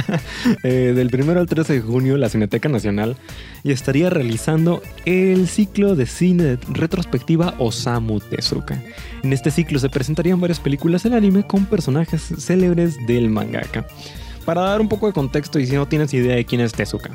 eh, 0.63 0.93
del 0.95 1.09
1 1.11 1.31
al 1.31 1.47
13 1.47 1.73
de 1.73 1.81
junio 1.81 2.15
la 2.15 2.29
Cineteca 2.29 2.69
Nacional 2.69 3.17
y 3.63 3.71
estaría 3.71 4.11
realizando 4.11 4.83
el 5.05 5.47
ciclo 5.47 5.95
de 5.95 6.05
cine 6.05 6.59
retrospectiva 6.69 7.55
Osamu 7.57 8.19
Tezuka. 8.19 8.79
En 9.23 9.33
este 9.33 9.49
ciclo 9.49 9.79
se 9.79 9.89
presentarían 9.89 10.39
varias 10.39 10.59
películas 10.59 11.01
del 11.01 11.15
anime 11.15 11.41
con 11.41 11.65
personajes 11.65 12.21
célebres 12.37 12.97
del 13.07 13.27
mangaka. 13.29 13.87
Para 14.45 14.61
dar 14.61 14.79
un 14.79 14.89
poco 14.89 15.07
de 15.07 15.13
contexto 15.13 15.57
y 15.57 15.65
si 15.65 15.73
no 15.73 15.87
tienes 15.87 16.13
idea 16.13 16.35
de 16.35 16.45
quién 16.45 16.61
es 16.61 16.71
Tezuka. 16.71 17.09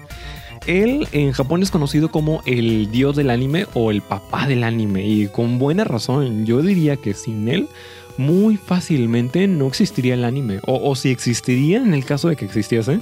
Él 0.67 1.07
en 1.13 1.31
Japón 1.31 1.63
es 1.63 1.71
conocido 1.71 2.11
como 2.11 2.43
el 2.45 2.91
dios 2.91 3.15
del 3.15 3.31
anime 3.31 3.67
o 3.75 3.93
el 3.93 4.03
papá 4.03 4.49
del 4.49 4.65
anime 4.65 5.07
y 5.07 5.29
con 5.29 5.61
buena 5.61 5.85
razón 5.85 6.45
yo 6.45 6.61
diría 6.61 6.97
que 6.97 7.15
sin 7.15 7.49
él 7.49 7.69
muy 8.19 8.57
fácilmente 8.57 9.47
no 9.47 9.67
existiría 9.67 10.15
el 10.15 10.25
anime. 10.25 10.61
O, 10.67 10.95
si 10.97 11.11
existiría, 11.11 11.79
en 11.79 11.95
el 11.95 12.05
caso 12.05 12.29
de 12.29 12.37
que 12.37 12.45
existiese, 12.45 13.01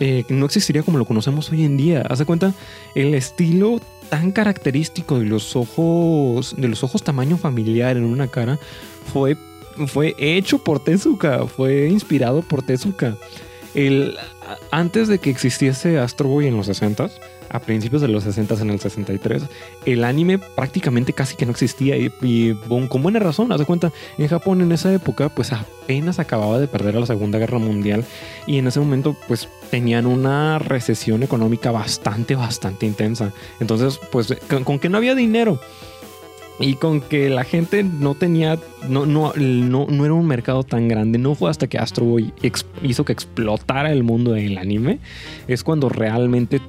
eh, 0.00 0.24
no 0.28 0.46
existiría 0.46 0.82
como 0.82 0.98
lo 0.98 1.04
conocemos 1.04 1.50
hoy 1.50 1.64
en 1.64 1.76
día. 1.76 2.02
Haz 2.08 2.18
de 2.18 2.24
cuenta, 2.24 2.54
el 2.94 3.14
estilo 3.14 3.80
tan 4.08 4.32
característico 4.32 5.18
de 5.18 5.26
los 5.26 5.56
ojos, 5.56 6.54
de 6.56 6.68
los 6.68 6.82
ojos 6.84 7.02
tamaño 7.02 7.36
familiar 7.36 7.96
en 7.96 8.04
una 8.04 8.28
cara, 8.28 8.58
fue, 9.12 9.36
fue 9.86 10.14
hecho 10.18 10.58
por 10.58 10.82
Tezuka, 10.82 11.46
fue 11.46 11.88
inspirado 11.88 12.42
por 12.42 12.62
Tezuka. 12.62 13.16
El, 13.74 14.16
antes 14.70 15.08
de 15.08 15.18
que 15.18 15.30
existiese 15.30 15.98
Astro 15.98 16.28
Boy 16.28 16.46
en 16.46 16.56
los 16.56 16.68
60s, 16.68 17.12
a 17.50 17.60
principios 17.60 18.02
de 18.02 18.08
los 18.08 18.24
60 18.24 18.54
en 18.54 18.70
el 18.70 18.80
63, 18.80 19.42
el 19.86 20.04
anime 20.04 20.38
prácticamente 20.38 21.12
casi 21.12 21.36
que 21.36 21.46
no 21.46 21.52
existía 21.52 21.96
y, 21.96 22.54
con 22.88 23.02
buena 23.02 23.18
razón, 23.18 23.52
haz 23.52 23.58
de 23.58 23.64
cuenta, 23.64 23.92
en 24.16 24.28
Japón 24.28 24.60
en 24.60 24.72
esa 24.72 24.92
época 24.92 25.28
pues 25.28 25.52
apenas 25.52 26.18
acababa 26.18 26.58
de 26.58 26.68
perder 26.68 26.96
a 26.96 27.00
la 27.00 27.06
Segunda 27.06 27.38
Guerra 27.38 27.58
Mundial 27.58 28.04
y 28.46 28.58
en 28.58 28.66
ese 28.66 28.80
momento 28.80 29.16
pues 29.26 29.48
tenían 29.70 30.06
una 30.06 30.58
recesión 30.58 31.22
económica 31.22 31.70
bastante, 31.70 32.34
bastante 32.34 32.86
intensa. 32.86 33.32
Entonces 33.60 34.00
pues 34.10 34.34
con, 34.64 34.78
que 34.78 34.88
no 34.88 34.98
había 34.98 35.14
dinero 35.14 35.60
y 36.60 36.74
con 36.74 37.00
que 37.00 37.30
la 37.30 37.44
gente 37.44 37.84
no 37.84 38.14
tenía, 38.14 38.58
no, 38.88 39.06
no, 39.06 39.32
no, 39.36 39.86
no, 39.88 40.04
era 40.04 40.14
un 40.14 40.26
mercado 40.26 40.64
tan 40.64 40.88
grande, 40.88 41.18
no 41.18 41.34
fue 41.34 41.50
hasta 41.50 41.68
que 41.68 41.78
Astro 41.78 42.04
Boy 42.04 42.32
hizo 42.82 43.04
que 43.04 43.12
explotara 43.12 43.92
el 43.92 44.02
mundo 44.02 44.32
del 44.32 44.58
anime, 44.58 44.98
es 45.46 45.62
cuando 45.62 45.88
realmente 45.88 46.60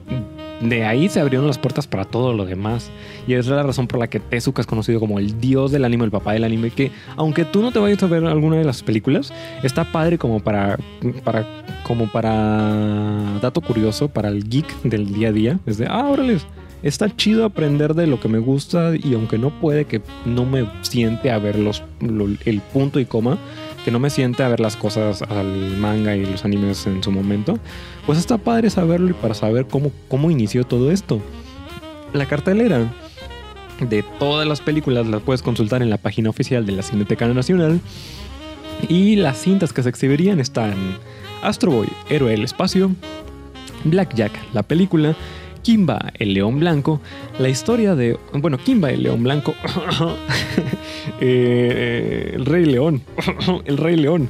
de 0.62 0.86
ahí 0.86 1.10
se 1.10 1.20
abrieron 1.20 1.48
las 1.48 1.58
puertas 1.58 1.88
para 1.88 2.06
todo 2.06 2.34
lo 2.34 2.46
demás. 2.46 2.90
Y 3.28 3.34
es 3.34 3.48
la 3.48 3.64
razón 3.64 3.88
por 3.88 4.00
la 4.00 4.08
que 4.08 4.20
Tezuka 4.20 4.62
es 4.62 4.68
conocido 4.68 5.00
como 5.00 5.20
el 5.20 5.40
dios 5.40 5.72
del 5.72 5.86
anime, 5.86 6.06
el 6.06 6.12
papá 6.12 6.34
del 6.34 6.44
anime, 6.44 6.72
que 6.72 6.92
aunque 7.16 7.46
tú 7.46 7.62
no 7.62 7.72
te 7.72 7.80
vayas 7.80 8.02
a 8.04 8.08
ver 8.08 8.26
alguna 8.26 8.58
de 8.58 8.64
las 8.64 8.84
películas, 8.84 9.34
está 9.64 9.92
padre 9.92 10.18
como 10.18 10.40
para, 10.40 10.78
para, 11.24 11.46
como 11.84 12.12
para 12.12 13.40
dato 13.42 13.62
curioso, 13.62 14.10
para 14.10 14.30
el 14.30 14.48
geek 14.48 14.82
del 14.84 15.14
día 15.14 15.30
a 15.30 15.32
día. 15.32 15.60
Es 15.66 15.78
de, 15.78 15.88
ah, 15.88 16.08
órale, 16.08 16.38
está 16.84 17.14
chido 17.16 17.46
aprender 17.46 17.94
de 17.94 18.08
lo 18.08 18.20
que 18.20 18.28
me 18.28 18.40
gusta 18.40 18.94
y 18.96 19.14
aunque 19.14 19.38
no 19.38 19.50
puede 19.60 19.86
que 19.86 20.02
no 20.26 20.46
me 20.46 20.68
siente 20.82 21.32
a 21.32 21.40
ver 21.40 21.58
los, 21.58 21.84
el 22.02 22.62
punto 22.74 23.00
y 23.00 23.06
coma, 23.06 23.38
que 23.84 23.92
no 23.92 24.00
me 24.00 24.10
siente 24.10 24.44
a 24.44 24.48
ver 24.50 24.60
las 24.60 24.76
cosas 24.76 25.22
al 25.22 25.78
manga 25.78 26.16
y 26.16 26.26
los 26.26 26.46
animes 26.46 26.86
en 26.88 27.04
su 27.04 27.12
momento, 27.12 27.60
pues 28.06 28.20
está 28.20 28.38
padre 28.38 28.70
saberlo 28.70 29.10
y 29.10 29.14
para 29.14 29.34
saber 29.34 29.68
cómo, 29.68 29.92
cómo 30.08 30.32
inició 30.32 30.66
todo 30.66 30.92
esto. 30.92 31.22
La 32.14 32.26
cartelera 32.26 32.92
de 33.80 34.04
todas 34.20 34.48
las 34.48 34.62
películas 34.62 35.08
las 35.08 35.22
puedes 35.22 35.42
consultar 35.42 35.82
en 35.82 35.90
la 35.90 35.98
página 35.98 36.30
oficial 36.30 36.66
de 36.66 36.74
la 36.74 36.84
Cineteca 36.84 37.28
Nacional. 37.28 37.80
Y 38.88 39.18
las 39.18 39.38
cintas 39.38 39.74
que 39.74 39.84
se 39.84 39.90
exhibirían 39.90 40.40
están 40.40 40.74
Astro 41.44 41.72
Boy, 41.72 41.88
Héroe 42.10 42.32
del 42.32 42.44
Espacio, 42.44 42.92
Blackjack, 43.84 44.32
la 44.54 44.64
película, 44.64 45.16
Kimba, 45.62 46.12
el 46.18 46.34
león 46.34 46.60
blanco, 46.60 47.02
la 47.38 47.50
historia 47.50 47.96
de, 47.96 48.18
bueno, 48.34 48.58
Kimba, 48.58 48.92
el 48.92 49.04
león 49.04 49.24
blanco, 49.24 49.54
eh, 51.22 52.32
el 52.36 52.46
rey 52.46 52.66
león, 52.66 53.02
el 53.66 53.78
rey 53.78 53.96
león, 53.96 54.30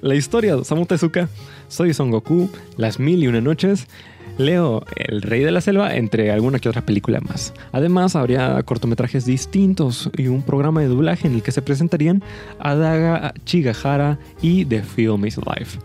la 0.00 0.14
historia 0.14 0.54
de 0.54 0.60
Osamu 0.60 0.86
Tezuka, 0.86 1.28
soy 1.68 1.94
Son 1.94 2.10
Goku, 2.10 2.50
las 2.76 2.98
mil 2.98 3.22
y 3.22 3.26
una 3.26 3.40
noches, 3.40 3.86
Leo, 4.38 4.84
el 4.94 5.22
rey 5.22 5.42
de 5.42 5.50
la 5.50 5.60
selva, 5.60 5.96
entre 5.96 6.30
alguna 6.30 6.60
que 6.60 6.68
otra 6.68 6.82
película 6.82 7.20
más. 7.20 7.52
Además, 7.72 8.14
habría 8.14 8.62
cortometrajes 8.62 9.26
distintos 9.26 10.10
y 10.16 10.28
un 10.28 10.42
programa 10.42 10.80
de 10.80 10.86
doblaje 10.86 11.26
en 11.26 11.34
el 11.34 11.42
que 11.42 11.50
se 11.50 11.60
presentarían 11.60 12.22
Adaga 12.60 13.34
Chigahara 13.44 14.18
y 14.40 14.64
The 14.64 14.84
Film 14.84 15.26
is 15.26 15.38
Life. 15.38 15.80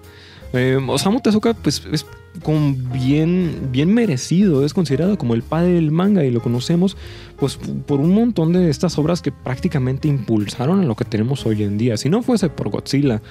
Eh, 0.54 0.80
Osamu 0.88 1.20
Tezuka, 1.20 1.56
pues 1.56 1.84
es 1.92 2.06
con 2.42 2.92
bien, 2.92 3.70
bien 3.72 3.94
merecido. 3.94 4.66
Es 4.66 4.74
considerado 4.74 5.18
como 5.18 5.34
el 5.34 5.44
padre 5.44 5.74
del 5.74 5.92
manga 5.92 6.24
y 6.24 6.32
lo 6.32 6.42
conocemos 6.42 6.98
pues 7.38 7.60
por 7.86 8.00
un 8.00 8.14
montón 8.14 8.54
de 8.54 8.70
estas 8.70 8.98
obras 8.98 9.22
que 9.22 9.32
prácticamente 9.32 10.08
impulsaron 10.08 10.88
lo 10.88 10.96
que 10.96 11.06
tenemos 11.06 11.46
hoy 11.46 11.64
en 11.64 11.78
día. 11.78 11.98
Si 11.98 12.10
no 12.10 12.22
fuese 12.22 12.50
por 12.50 12.70
Godzilla 12.70 13.22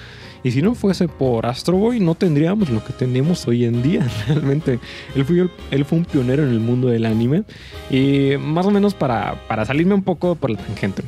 y 0.43 0.51
si 0.51 0.61
no 0.61 0.75
fuese 0.75 1.07
por 1.07 1.45
Astro 1.45 1.77
Boy, 1.77 1.99
no 1.99 2.15
tendríamos 2.15 2.69
lo 2.69 2.83
que 2.83 2.93
tenemos 2.93 3.47
hoy 3.47 3.65
en 3.65 3.81
día. 3.81 4.07
Realmente, 4.27 4.79
él 5.15 5.25
fue, 5.25 5.49
él 5.71 5.85
fue 5.85 5.97
un 5.97 6.05
pionero 6.05 6.43
en 6.43 6.49
el 6.49 6.59
mundo 6.59 6.87
del 6.87 7.05
anime. 7.05 7.43
Y 7.89 8.37
más 8.39 8.65
o 8.65 8.71
menos 8.71 8.93
para, 8.93 9.47
para 9.47 9.65
salirme 9.65 9.95
un 9.95 10.03
poco 10.03 10.35
por 10.35 10.51
la 10.51 10.57
tangente. 10.57 11.03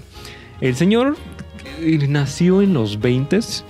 El 0.61 0.75
señor 0.75 1.15
nació 2.07 2.61
en 2.61 2.73
los 2.73 2.99
20s 2.99 3.63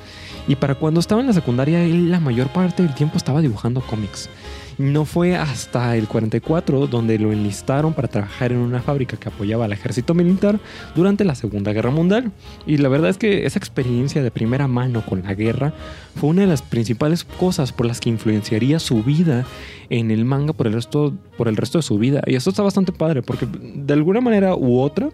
y 0.47 0.55
para 0.55 0.75
cuando 0.75 0.99
estaba 0.99 1.21
en 1.21 1.27
la 1.27 1.33
secundaria, 1.33 1.83
él 1.83 2.11
la 2.11 2.19
mayor 2.19 2.49
parte 2.49 2.83
del 2.83 2.93
tiempo 2.93 3.17
estaba 3.17 3.41
dibujando 3.41 3.81
cómics. 3.81 4.29
No 4.77 5.05
fue 5.05 5.37
hasta 5.37 5.95
el 5.95 6.07
44 6.07 6.87
donde 6.87 7.17
lo 7.17 7.31
enlistaron 7.31 7.93
para 7.93 8.09
trabajar 8.09 8.51
en 8.51 8.57
una 8.57 8.81
fábrica 8.81 9.15
que 9.15 9.29
apoyaba 9.29 9.65
al 9.65 9.71
ejército 9.71 10.13
militar 10.13 10.59
durante 10.95 11.23
la 11.23 11.33
Segunda 11.33 11.71
Guerra 11.71 11.91
Mundial. 11.91 12.31
Y 12.67 12.77
la 12.77 12.89
verdad 12.89 13.09
es 13.09 13.17
que 13.17 13.45
esa 13.45 13.57
experiencia 13.57 14.21
de 14.21 14.31
primera 14.31 14.67
mano 14.67 15.05
con 15.05 15.23
la 15.23 15.33
guerra 15.33 15.73
fue 16.15 16.29
una 16.29 16.41
de 16.41 16.47
las 16.47 16.61
principales 16.61 17.23
cosas 17.23 17.71
por 17.71 17.85
las 17.85 18.01
que 18.01 18.09
influenciaría 18.09 18.79
su 18.79 19.01
vida 19.01 19.45
en 19.89 20.11
el 20.11 20.25
manga 20.25 20.51
por 20.51 20.67
el 20.67 20.73
resto, 20.73 21.13
por 21.37 21.47
el 21.47 21.55
resto 21.55 21.77
de 21.77 21.83
su 21.83 21.97
vida. 21.97 22.21
Y 22.27 22.35
esto 22.35 22.49
está 22.49 22.61
bastante 22.61 22.91
padre 22.91 23.21
porque 23.21 23.47
de 23.47 23.93
alguna 23.93 24.19
manera 24.19 24.55
u 24.55 24.79
otra, 24.81 25.09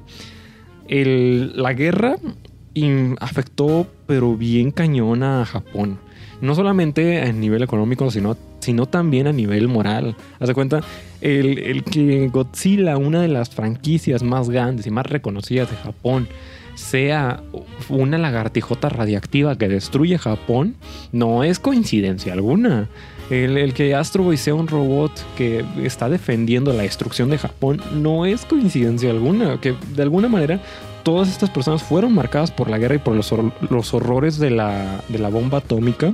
la 0.89 1.73
guerra 1.73 2.17
afectó 3.19 3.87
pero 4.07 4.35
bien 4.35 4.71
cañón 4.71 5.23
a 5.23 5.45
Japón. 5.45 5.99
No 6.41 6.55
solamente 6.55 7.21
a 7.21 7.31
nivel 7.31 7.61
económico, 7.61 8.09
sino, 8.09 8.35
sino 8.59 8.87
también 8.87 9.27
a 9.27 9.33
nivel 9.33 9.67
moral. 9.67 10.15
Haz 10.39 10.47
de 10.47 10.53
cuenta, 10.55 10.81
el, 11.21 11.59
el 11.59 11.83
que 11.83 12.29
Godzilla, 12.29 12.97
una 12.97 13.21
de 13.21 13.27
las 13.27 13.49
franquicias 13.51 14.23
más 14.23 14.49
grandes 14.49 14.87
y 14.87 14.91
más 14.91 15.05
reconocidas 15.05 15.69
de 15.69 15.77
Japón, 15.77 16.27
sea 16.75 17.43
una 17.89 18.17
lagartijota 18.17 18.89
radiactiva 18.89 19.57
que 19.57 19.67
destruye 19.67 20.17
Japón, 20.17 20.75
no 21.11 21.43
es 21.43 21.59
coincidencia 21.59 22.33
alguna. 22.33 22.89
El, 23.29 23.57
el, 23.57 23.73
que 23.73 23.95
Astro 23.95 24.23
Boy 24.23 24.35
sea 24.35 24.55
un 24.55 24.67
robot 24.67 25.11
que 25.37 25.63
está 25.83 26.09
defendiendo 26.09 26.73
la 26.73 26.83
destrucción 26.83 27.29
de 27.29 27.37
Japón 27.37 27.81
no 27.93 28.25
es 28.25 28.45
coincidencia 28.45 29.09
alguna, 29.09 29.61
que 29.61 29.73
de 29.95 30.01
alguna 30.01 30.27
manera 30.27 30.61
todas 31.03 31.29
estas 31.29 31.49
personas 31.49 31.83
fueron 31.83 32.13
marcadas 32.13 32.51
por 32.51 32.69
la 32.69 32.77
guerra 32.77 32.95
y 32.95 32.99
por 32.99 33.15
los, 33.15 33.33
los 33.69 33.93
horrores 33.93 34.37
de 34.37 34.51
la, 34.51 35.01
de 35.09 35.19
la 35.19 35.29
bomba 35.29 35.59
atómica. 35.59 36.13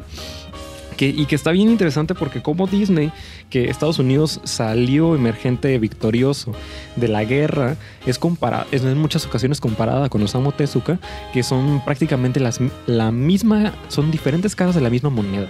Que, 0.95 1.09
y 1.09 1.27
que 1.27 1.35
está 1.35 1.51
bien 1.51 1.69
interesante 1.69 2.15
porque 2.15 2.41
como 2.41 2.65
Disney, 2.65 3.11
que 3.51 3.69
Estados 3.69 3.99
Unidos 3.99 4.41
salió 4.45 5.13
emergente 5.13 5.77
victorioso 5.77 6.53
de 6.95 7.07
la 7.07 7.23
guerra, 7.23 7.75
es, 8.07 8.17
comparada, 8.17 8.65
es 8.71 8.83
en 8.83 8.97
muchas 8.97 9.23
ocasiones 9.27 9.61
comparada 9.61 10.09
con 10.09 10.23
Osamu 10.23 10.51
Tezuka, 10.53 10.97
que 11.33 11.43
son 11.43 11.85
prácticamente 11.85 12.39
las, 12.39 12.59
la 12.87 13.11
misma, 13.11 13.73
son 13.89 14.09
diferentes 14.09 14.55
caras 14.55 14.73
de 14.73 14.81
la 14.81 14.89
misma 14.89 15.11
moneda, 15.11 15.49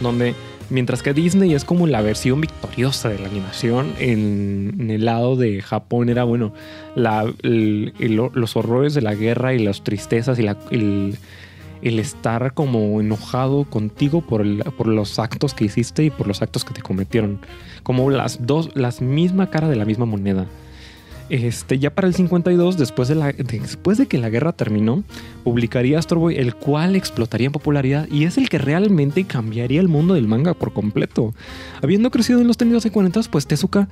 donde 0.00 0.34
Mientras 0.70 1.02
que 1.02 1.12
Disney 1.12 1.52
es 1.52 1.64
como 1.64 1.88
la 1.88 2.00
versión 2.00 2.40
victoriosa 2.40 3.08
de 3.08 3.18
la 3.18 3.26
animación. 3.26 3.92
En, 3.98 4.88
el 4.88 5.04
lado 5.04 5.34
de 5.34 5.60
Japón 5.62 6.08
era, 6.08 6.22
bueno, 6.22 6.52
los 6.94 8.56
horrores 8.56 8.94
de 8.94 9.02
la 9.02 9.16
guerra 9.16 9.52
y 9.52 9.58
las 9.58 9.82
tristezas 9.82 10.38
y 10.38 10.46
el, 10.70 11.18
estar 11.82 12.54
como 12.54 13.00
enojado 13.00 13.64
contigo 13.64 14.20
por, 14.20 14.44
por 14.74 14.86
los 14.86 15.18
actos 15.18 15.54
que 15.54 15.64
hiciste 15.64 16.04
y 16.04 16.10
por 16.10 16.28
los 16.28 16.40
actos 16.40 16.64
que 16.64 16.72
te 16.72 16.82
cometieron. 16.82 17.40
Como 17.82 18.08
las 18.10 18.46
dos, 18.46 18.70
las 18.74 19.00
misma 19.02 19.50
cara 19.50 19.68
de 19.68 19.76
la 19.76 19.84
misma 19.84 20.06
moneda. 20.06 20.46
Este, 21.30 21.78
ya 21.78 21.94
para 21.94 22.08
el 22.08 22.14
52, 22.14 22.76
después 22.76 23.08
de, 23.08 23.14
la, 23.14 23.32
después 23.32 23.98
de 23.98 24.06
que 24.06 24.18
la 24.18 24.30
guerra 24.30 24.52
terminó, 24.52 25.04
publicaría 25.44 25.98
Astro 25.98 26.18
Boy, 26.18 26.36
el 26.36 26.56
cual 26.56 26.96
explotaría 26.96 27.46
en 27.46 27.52
popularidad 27.52 28.08
y 28.10 28.24
es 28.24 28.36
el 28.36 28.48
que 28.48 28.58
realmente 28.58 29.22
cambiaría 29.24 29.80
el 29.80 29.86
mundo 29.86 30.14
del 30.14 30.26
manga 30.26 30.54
por 30.54 30.72
completo. 30.72 31.32
Habiendo 31.82 32.10
crecido 32.10 32.40
en 32.40 32.48
los 32.48 32.56
tenidos 32.56 32.84
y 32.84 32.90
40, 32.90 33.20
pues 33.30 33.46
Tezuka 33.46 33.88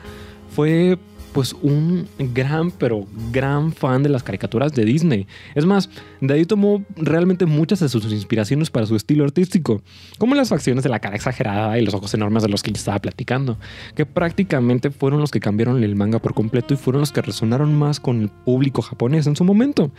fue 0.54 0.99
pues 1.32 1.54
un 1.62 2.08
gran, 2.18 2.70
pero 2.70 3.06
gran 3.32 3.73
fan 3.73 4.02
de 4.02 4.08
las 4.08 4.23
caricaturas 4.23 4.73
de 4.73 4.85
Disney. 4.85 5.26
Es 5.54 5.66
más, 5.66 5.90
de 6.20 6.35
ahí 6.35 6.44
tomó 6.44 6.85
realmente 6.97 7.47
muchas 7.47 7.80
de 7.80 7.88
sus 7.88 8.04
inspiraciones 8.12 8.70
para 8.70 8.87
su 8.87 8.97
estilo 8.97 9.25
artístico, 9.25 9.82
como 10.18 10.35
las 10.35 10.49
facciones 10.49 10.85
de 10.85 10.90
la 10.90 11.00
cara 11.00 11.16
exagerada 11.16 11.78
y 11.78 11.85
los 11.85 11.94
ojos 11.94 12.12
enormes 12.14 12.42
de 12.42 12.49
los 12.49 12.62
que 12.62 12.70
yo 12.70 12.76
estaba 12.76 12.99
platicando, 12.99 13.58
que 13.94 14.06
prácticamente 14.06 14.90
fueron 14.90 15.20
los 15.20 15.30
que 15.30 15.40
cambiaron 15.40 15.82
el 15.82 15.97
manga 15.97 16.18
por 16.18 16.35
completo 16.35 16.75
y 16.75 16.76
fueron 16.76 17.00
los 17.00 17.12
que 17.12 17.23
resonaron 17.23 17.75
más 17.78 18.00
con 18.00 18.23
el 18.23 18.28
público 18.28 18.82
japonés 18.82 19.26
en 19.26 19.37
su 19.37 19.44
momento. 19.44 19.90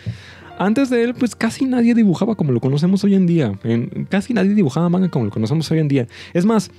Antes 0.58 0.90
de 0.90 1.04
él, 1.04 1.14
pues 1.14 1.36
casi 1.36 1.66
nadie 1.66 1.96
dibujaba 1.96 2.36
como 2.36 2.52
lo 2.52 2.60
conocemos 2.60 3.04
hoy 3.06 3.16
en 3.16 3.26
día. 3.26 3.58
casi 4.10 4.34
nadie 4.34 4.54
dibujaba 4.54 4.90
manga 4.90 5.10
como 5.10 5.26
lo 5.26 5.32
conocemos 5.32 5.72
hoy 5.72 5.80
en 5.80 5.88
día. 5.88 6.08
Es 6.34 6.46
más, 6.46 6.70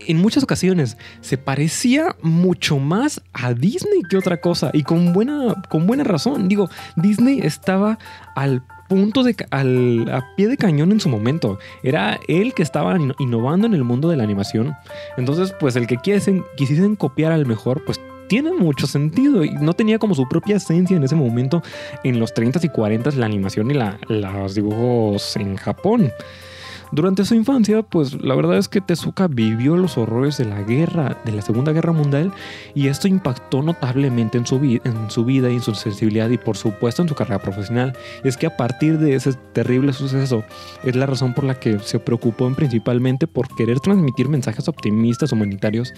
en 0.00 0.18
muchas 0.18 0.42
ocasiones 0.42 0.96
se 1.20 1.38
parecía 1.38 2.16
mucho 2.22 2.78
más 2.78 3.22
a 3.32 3.54
Disney 3.54 4.02
que 4.08 4.16
otra 4.16 4.40
cosa 4.40 4.70
y 4.72 4.82
con 4.82 5.12
buena, 5.12 5.54
con 5.68 5.86
buena 5.86 6.04
razón. 6.04 6.48
Digo, 6.48 6.68
Disney 6.96 7.40
estaba 7.42 7.98
al 8.34 8.62
punto 8.88 9.22
de 9.22 9.36
al, 9.50 10.08
a 10.10 10.34
pie 10.36 10.48
de 10.48 10.56
cañón 10.56 10.92
en 10.92 11.00
su 11.00 11.08
momento. 11.08 11.58
Era 11.82 12.18
él 12.28 12.54
que 12.54 12.62
estaba 12.62 12.96
innovando 13.18 13.66
en 13.66 13.74
el 13.74 13.84
mundo 13.84 14.08
de 14.08 14.16
la 14.16 14.24
animación. 14.24 14.74
Entonces, 15.16 15.54
pues 15.58 15.76
el 15.76 15.86
que 15.86 15.96
quisiesen, 15.98 16.96
copiar 16.96 17.32
al 17.32 17.46
mejor, 17.46 17.84
pues 17.84 18.00
tiene 18.28 18.52
mucho 18.52 18.86
sentido 18.86 19.44
y 19.44 19.50
no 19.52 19.74
tenía 19.74 19.98
como 19.98 20.14
su 20.14 20.28
propia 20.28 20.56
esencia 20.56 20.96
en 20.96 21.04
ese 21.04 21.14
momento 21.14 21.62
en 22.02 22.18
los 22.18 22.34
30s 22.34 22.64
y 22.64 22.68
40s 22.68 23.14
la 23.14 23.26
animación 23.26 23.70
y 23.70 23.74
los 24.08 24.54
dibujos 24.54 25.36
en 25.36 25.56
Japón. 25.56 26.12
Durante 26.92 27.24
su 27.24 27.34
infancia, 27.34 27.82
pues 27.82 28.14
la 28.22 28.34
verdad 28.34 28.58
es 28.58 28.68
que 28.68 28.80
Tezuka 28.80 29.26
vivió 29.28 29.76
los 29.76 29.98
horrores 29.98 30.36
de 30.38 30.44
la 30.44 30.62
guerra, 30.62 31.18
de 31.24 31.32
la 31.32 31.42
Segunda 31.42 31.72
Guerra 31.72 31.92
Mundial, 31.92 32.32
y 32.74 32.88
esto 32.88 33.08
impactó 33.08 33.62
notablemente 33.62 34.38
en 34.38 34.46
su, 34.46 34.56
en 34.56 35.10
su 35.10 35.24
vida 35.24 35.50
y 35.50 35.56
en 35.56 35.62
su 35.62 35.74
sensibilidad 35.74 36.30
y 36.30 36.38
por 36.38 36.56
supuesto 36.56 37.02
en 37.02 37.08
su 37.08 37.14
carrera 37.14 37.42
profesional. 37.42 37.92
Es 38.22 38.36
que 38.36 38.46
a 38.46 38.56
partir 38.56 38.98
de 38.98 39.14
ese 39.14 39.32
terrible 39.52 39.92
suceso 39.92 40.44
es 40.84 40.94
la 40.94 41.06
razón 41.06 41.34
por 41.34 41.44
la 41.44 41.58
que 41.58 41.78
se 41.80 41.98
preocupó 41.98 42.52
principalmente 42.54 43.26
por 43.26 43.48
querer 43.56 43.80
transmitir 43.80 44.28
mensajes 44.28 44.68
optimistas 44.68 45.32
humanitarios 45.32 45.92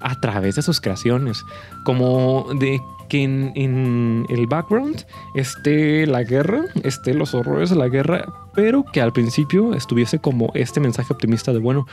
a 0.00 0.20
través 0.20 0.54
de 0.56 0.62
sus 0.62 0.80
creaciones, 0.80 1.42
como 1.84 2.46
de 2.60 2.80
que 3.08 3.22
en, 3.22 4.26
el 4.28 4.46
background 4.46 5.04
esté 5.34 6.06
la 6.06 6.22
guerra, 6.22 6.64
esté 6.82 7.14
los 7.14 7.34
horrores 7.34 7.70
de 7.70 7.76
la 7.76 7.88
guerra, 7.88 8.26
pero 8.58 8.82
que 8.82 9.00
al 9.00 9.12
principio 9.12 9.72
estuviese 9.72 10.18
como 10.18 10.50
este 10.54 10.80
mensaje 10.80 11.12
optimista 11.12 11.52
de, 11.52 11.60
bueno, 11.60 11.86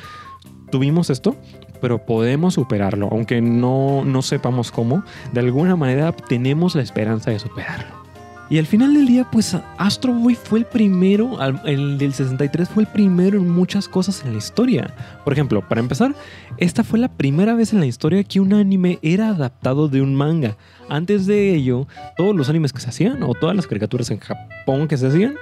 tuvimos 0.72 1.12
esto, 1.12 1.36
pero 1.79 2.03
podemos 2.07 2.55
superarlo, 2.55 3.07
aunque 3.12 3.39
no, 3.39 4.03
no 4.03 4.24
sepamos 4.24 4.72
cómo, 4.72 5.03
de 5.31 5.41
alguna 5.41 5.75
manera 5.75 6.12
tenemos 6.12 6.74
la 6.74 6.81
esperanza 6.81 7.29
de 7.29 7.38
superarlo. 7.38 8.03
Y 8.50 8.57
al 8.57 8.65
final 8.65 8.95
del 8.95 9.05
día, 9.05 9.27
pues 9.31 9.55
Astro 9.77 10.12
Boy 10.13 10.34
fue 10.34 10.57
el 10.57 10.65
primero, 10.65 11.38
el 11.65 12.00
del 12.00 12.15
63 12.15 12.67
fue 12.67 12.81
el 12.84 12.88
primero 12.88 13.38
en 13.38 13.48
muchas 13.48 13.88
cosas 13.88 14.24
en 14.25 14.31
la 14.31 14.39
historia. 14.39 14.91
Por 15.24 15.34
ejemplo, 15.34 15.62
para 15.67 15.81
empezar, 15.81 16.15
esta 16.57 16.83
fue 16.83 17.00
la 17.00 17.09
primera 17.09 17.53
vez 17.53 17.74
en 17.74 17.79
la 17.79 17.85
historia 17.85 18.24
que 18.24 18.39
un 18.39 18.53
anime 18.53 19.00
era 19.01 19.29
adaptado 19.29 19.88
de 19.88 20.01
un 20.01 20.15
manga. 20.15 20.57
Antes 20.88 21.25
de 21.25 21.53
ello, 21.53 21.88
todos 22.15 22.35
los 22.35 22.47
animes 22.50 22.71
que 22.71 22.79
se 22.79 22.89
hacían 22.89 23.24
o 23.24 23.33
todas 23.33 23.55
las 23.55 23.67
caricaturas 23.67 24.12
en 24.12 24.19
Japón 24.19 24.88
que 24.88 24.97
se 24.97 25.07
hacían 25.07 25.35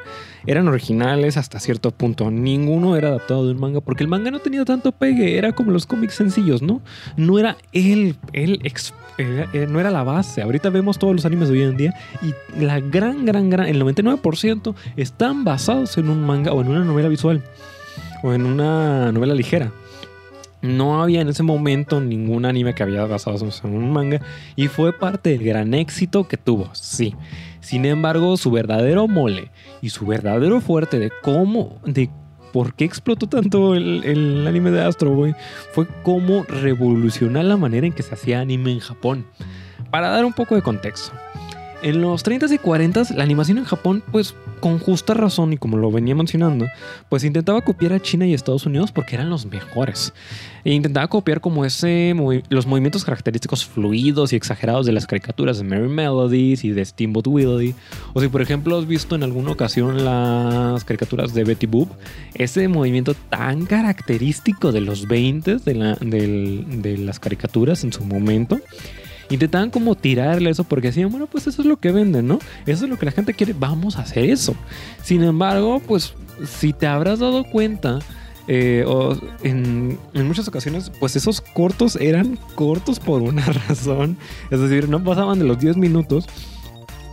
eran 0.48 0.68
originales 0.68 1.38
hasta 1.38 1.60
cierto 1.60 1.92
punto. 1.92 2.32
Ninguno 2.32 2.96
era 2.96 3.10
adaptado 3.10 3.46
de 3.46 3.52
un 3.52 3.60
manga 3.60 3.82
porque 3.82 4.04
el 4.04 4.10
manga 4.10 4.32
no 4.32 4.40
tenía 4.40 4.64
tanto 4.66 4.92
pegue, 4.92 5.38
era 5.38 5.52
como 5.54 5.72
los 5.72 5.86
cómics 5.86 6.16
sencillos, 6.16 6.62
¿no? 6.62 6.82
No 7.18 7.38
era 7.40 7.58
el, 7.74 8.16
el 8.32 8.62
eh, 9.18 9.68
no 9.70 9.80
era 9.80 9.92
la 9.92 10.04
base. 10.04 10.42
Ahorita 10.42 10.70
vemos 10.70 10.98
todos 10.98 11.14
los 11.14 11.26
animes 11.26 11.50
de 11.50 11.56
hoy 11.56 11.64
en 11.64 11.78
día 11.78 11.94
y 12.22 12.64
la 12.64 12.80
gran, 12.80 13.26
gran, 13.26 13.50
gran, 13.50 13.68
el 13.68 13.82
99% 13.82 14.74
están 14.96 15.44
basados 15.44 15.98
en 15.98 16.10
un 16.10 16.26
manga 16.26 16.54
o 16.54 16.62
en 16.62 16.70
una 16.70 16.84
novela 16.84 17.10
visual 17.10 17.44
o 18.24 18.34
en 18.34 18.46
una 18.46 19.12
novela 19.12 19.36
ligera. 19.36 19.72
No 20.64 21.04
había 21.04 21.20
en 21.20 21.28
ese 21.28 21.44
momento 21.44 22.00
ningún 22.00 22.46
anime 22.46 22.74
que 22.74 22.84
había 22.84 23.06
basado 23.06 23.46
en 23.64 23.76
un 23.76 23.92
manga 23.92 24.22
y 24.56 24.70
fue 24.70 24.94
parte 24.94 25.32
del 25.32 25.44
gran 25.44 25.74
éxito 25.74 26.26
que 26.26 26.38
tuvo, 26.38 26.70
sí. 26.74 27.16
Sin 27.60 27.84
embargo, 27.84 28.38
su 28.38 28.50
verdadero 28.50 29.10
mole 29.10 29.52
y 29.82 29.90
su 29.90 30.06
verdadero 30.06 30.62
fuerte 30.62 31.00
de 31.00 31.12
cómo, 31.22 31.82
de 31.86 32.10
por 32.54 32.76
qué 32.76 32.86
explotó 32.86 33.28
tanto 33.28 33.76
el, 33.76 34.46
anime 34.48 34.72
de 34.72 34.82
Astro 34.82 35.12
Boy 35.12 35.36
fue 35.74 35.86
cómo 36.04 36.44
revolucionó 36.44 37.44
la 37.44 37.58
manera 37.58 37.86
en 37.86 37.92
que 37.92 38.04
se 38.04 38.14
hacía 38.14 38.40
anime 38.40 38.72
en 38.72 38.80
Japón. 38.80 39.26
Para 39.92 40.10
dar 40.10 40.24
un 40.24 40.34
poco 40.34 40.56
de 40.56 40.62
contexto. 40.62 41.12
En 41.82 42.00
los 42.00 42.26
30s 42.26 42.54
y 42.54 42.58
40s, 42.58 43.14
la 43.14 43.24
animación 43.24 43.58
en 43.58 43.66
Japón, 43.66 44.02
pues 44.14 44.34
con 44.64 44.80
justa 44.80 45.14
razón 45.14 45.52
y 45.52 45.58
como 45.58 45.76
lo 45.76 45.92
venía 45.92 46.16
mencionando, 46.16 46.68
pues 47.10 47.26
intentaba 47.26 47.60
copiar 47.60 47.92
a 47.92 48.00
China 48.00 48.26
y 48.26 48.34
Estados 48.34 48.66
Unidos 48.66 48.94
porque 48.94 49.16
eran 49.16 49.30
los 49.30 49.46
mejores. 49.46 50.14
E 50.64 50.72
intentaba 50.72 51.06
copiar 51.10 51.42
como 51.42 51.66
ese 51.66 52.16
los 52.48 52.66
movimientos 52.66 53.04
característicos 53.04 53.66
fluidos 53.66 54.32
y 54.32 54.38
exagerados 54.38 54.86
de 54.86 54.94
las 54.94 55.06
caricaturas 55.06 55.58
de 55.58 55.66
Merry 55.66 55.90
Melodies 55.90 56.64
y 56.64 56.70
de 56.70 56.86
Steamboat 56.86 57.28
Willie. 57.28 57.76
O 58.14 58.22
si 58.22 58.30
por 58.30 58.42
ejemplo 58.42 58.80
has 58.80 58.88
visto 58.88 59.16
en 59.16 59.24
alguna 59.24 59.52
ocasión 59.52 60.06
las 60.06 60.86
caricaturas 60.86 61.34
de 61.34 61.44
Betty 61.44 61.66
Boop, 61.66 61.90
ese 62.34 62.70
movimiento 62.70 63.16
tan 63.16 63.66
característico 63.66 64.72
de 64.72 64.80
los 64.80 65.10
20 65.10 65.58
de, 65.58 66.66
de 66.70 66.98
las 67.00 67.20
caricaturas 67.20 67.84
en 67.84 67.92
su 67.92 68.06
momento 68.06 68.62
intentaban 69.30 69.70
como 69.70 69.96
tirarle 69.96 70.50
eso 70.50 70.64
porque 70.64 70.88
decían, 70.88 71.10
bueno, 71.10 71.28
pues 71.28 71.48
eso 71.48 71.62
es 71.62 71.68
lo 71.68 71.78
que 71.78 71.92
venden, 71.92 72.28
¿no? 72.28 72.40
Eso 72.66 72.86
es 72.86 72.90
lo 72.90 72.98
que 72.98 73.06
la 73.06 73.12
gente 73.12 73.34
quiere, 73.34 73.54
vamos 73.54 73.98
a 73.98 74.02
hacer 74.02 74.26
eso. 74.26 74.56
Sin 75.02 75.24
embargo, 75.24 75.82
pues 75.86 76.14
si 76.46 76.74
te 76.74 76.88
habrás 76.88 77.20
dado 77.20 77.44
cuenta, 77.44 78.00
eh, 78.48 78.84
o 78.86 79.18
en, 79.44 79.98
en, 80.14 80.28
muchas 80.28 80.48
ocasiones, 80.48 80.92
pues 81.00 81.16
esos 81.16 81.40
cortos 81.40 81.96
eran 81.96 82.38
cortos 82.56 83.00
por 83.00 83.22
una 83.22 83.46
razón. 83.70 84.18
Es 84.52 84.60
decir, 84.60 84.90
no 84.90 85.04
pasaban 85.04 85.40
de 85.40 85.46
los 85.46 85.60
10 85.60 85.78
minutos. 85.78 86.28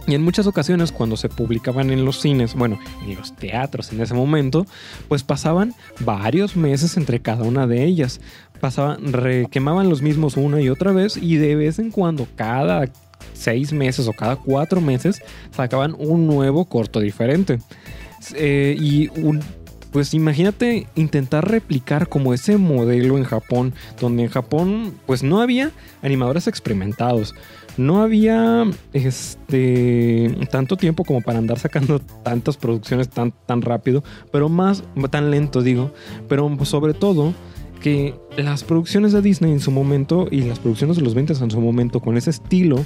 Y 0.06 0.14
en 0.14 0.22
muchas 0.22 0.48
ocasiones 0.48 0.90
cuando 0.90 1.16
se 1.16 1.28
publicaban 1.28 1.90
en 1.90 2.04
los 2.04 2.20
cines, 2.20 2.54
bueno, 2.54 2.80
en 3.04 3.14
los 3.14 3.37
teatros 3.37 3.92
en 3.92 4.00
ese 4.00 4.14
momento, 4.14 4.66
pues 5.06 5.22
pasaban 5.22 5.74
varios 6.00 6.56
meses 6.56 6.96
entre 6.96 7.20
cada 7.20 7.44
una 7.44 7.68
de 7.68 7.84
ellas. 7.84 8.20
Pasaban, 8.60 9.12
requemaban 9.12 9.88
los 9.88 10.02
mismos 10.02 10.36
una 10.36 10.60
y 10.60 10.68
otra 10.68 10.92
vez 10.92 11.16
y 11.16 11.36
de 11.36 11.56
vez 11.56 11.78
en 11.78 11.90
cuando, 11.90 12.26
cada 12.36 12.88
seis 13.32 13.72
meses 13.72 14.06
o 14.06 14.12
cada 14.12 14.36
cuatro 14.36 14.80
meses, 14.80 15.22
sacaban 15.50 15.94
un 15.98 16.26
nuevo 16.26 16.66
corto 16.66 17.00
diferente. 17.00 17.58
Eh, 18.34 18.76
y 18.78 19.08
pues 19.90 20.14
imagínate 20.14 20.86
intentar 20.94 21.48
replicar 21.48 22.08
como 22.08 22.32
ese 22.32 22.56
modelo 22.56 23.18
en 23.18 23.24
Japón, 23.24 23.74
donde 24.00 24.24
en 24.24 24.28
Japón 24.28 24.94
pues 25.06 25.22
no 25.22 25.40
había 25.40 25.72
animadores 26.02 26.46
experimentados, 26.46 27.34
no 27.76 28.02
había 28.02 28.66
este 28.92 30.36
tanto 30.50 30.76
tiempo 30.76 31.04
como 31.04 31.22
para 31.22 31.38
andar 31.38 31.58
sacando 31.58 31.98
tantas 31.98 32.56
producciones 32.56 33.08
tan, 33.08 33.32
tan 33.46 33.62
rápido, 33.62 34.04
pero 34.30 34.48
más 34.48 34.84
tan 35.10 35.30
lento 35.30 35.62
digo, 35.62 35.92
pero 36.28 36.56
sobre 36.64 36.94
todo 36.94 37.34
que 37.80 38.14
las 38.36 38.62
producciones 38.62 39.12
de 39.12 39.22
Disney 39.22 39.52
en 39.52 39.60
su 39.60 39.70
momento 39.70 40.28
y 40.30 40.42
las 40.42 40.58
producciones 40.58 40.96
de 40.96 41.02
los 41.02 41.14
20 41.14 41.32
en 41.32 41.50
su 41.50 41.60
momento 41.60 42.00
con 42.00 42.16
ese 42.16 42.30
estilo, 42.30 42.84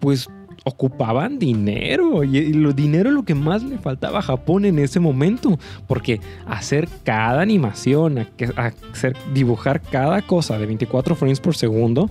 pues 0.00 0.28
ocupaban 0.64 1.38
dinero. 1.38 2.24
Y 2.24 2.38
el 2.38 2.74
dinero 2.74 3.10
lo 3.10 3.24
que 3.24 3.34
más 3.34 3.62
le 3.62 3.78
faltaba 3.78 4.18
a 4.18 4.22
Japón 4.22 4.64
en 4.64 4.78
ese 4.78 5.00
momento 5.00 5.58
porque 5.86 6.20
hacer 6.46 6.88
cada 7.04 7.42
animación 7.42 8.26
hacer 8.56 9.16
dibujar 9.32 9.80
cada 9.80 10.22
cosa 10.22 10.58
de 10.58 10.66
24 10.66 11.14
frames 11.14 11.40
por 11.40 11.54
segundo 11.54 12.10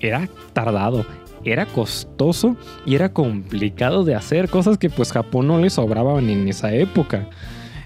era 0.00 0.28
tardado 0.52 1.06
era 1.44 1.66
costoso 1.66 2.56
y 2.86 2.94
era 2.94 3.12
complicado 3.12 4.04
de 4.04 4.14
hacer 4.14 4.48
cosas 4.48 4.78
que 4.78 4.90
pues 4.90 5.12
Japón 5.12 5.48
no 5.48 5.58
le 5.58 5.70
sobraban 5.70 6.30
en 6.30 6.48
esa 6.48 6.72
época 6.72 7.28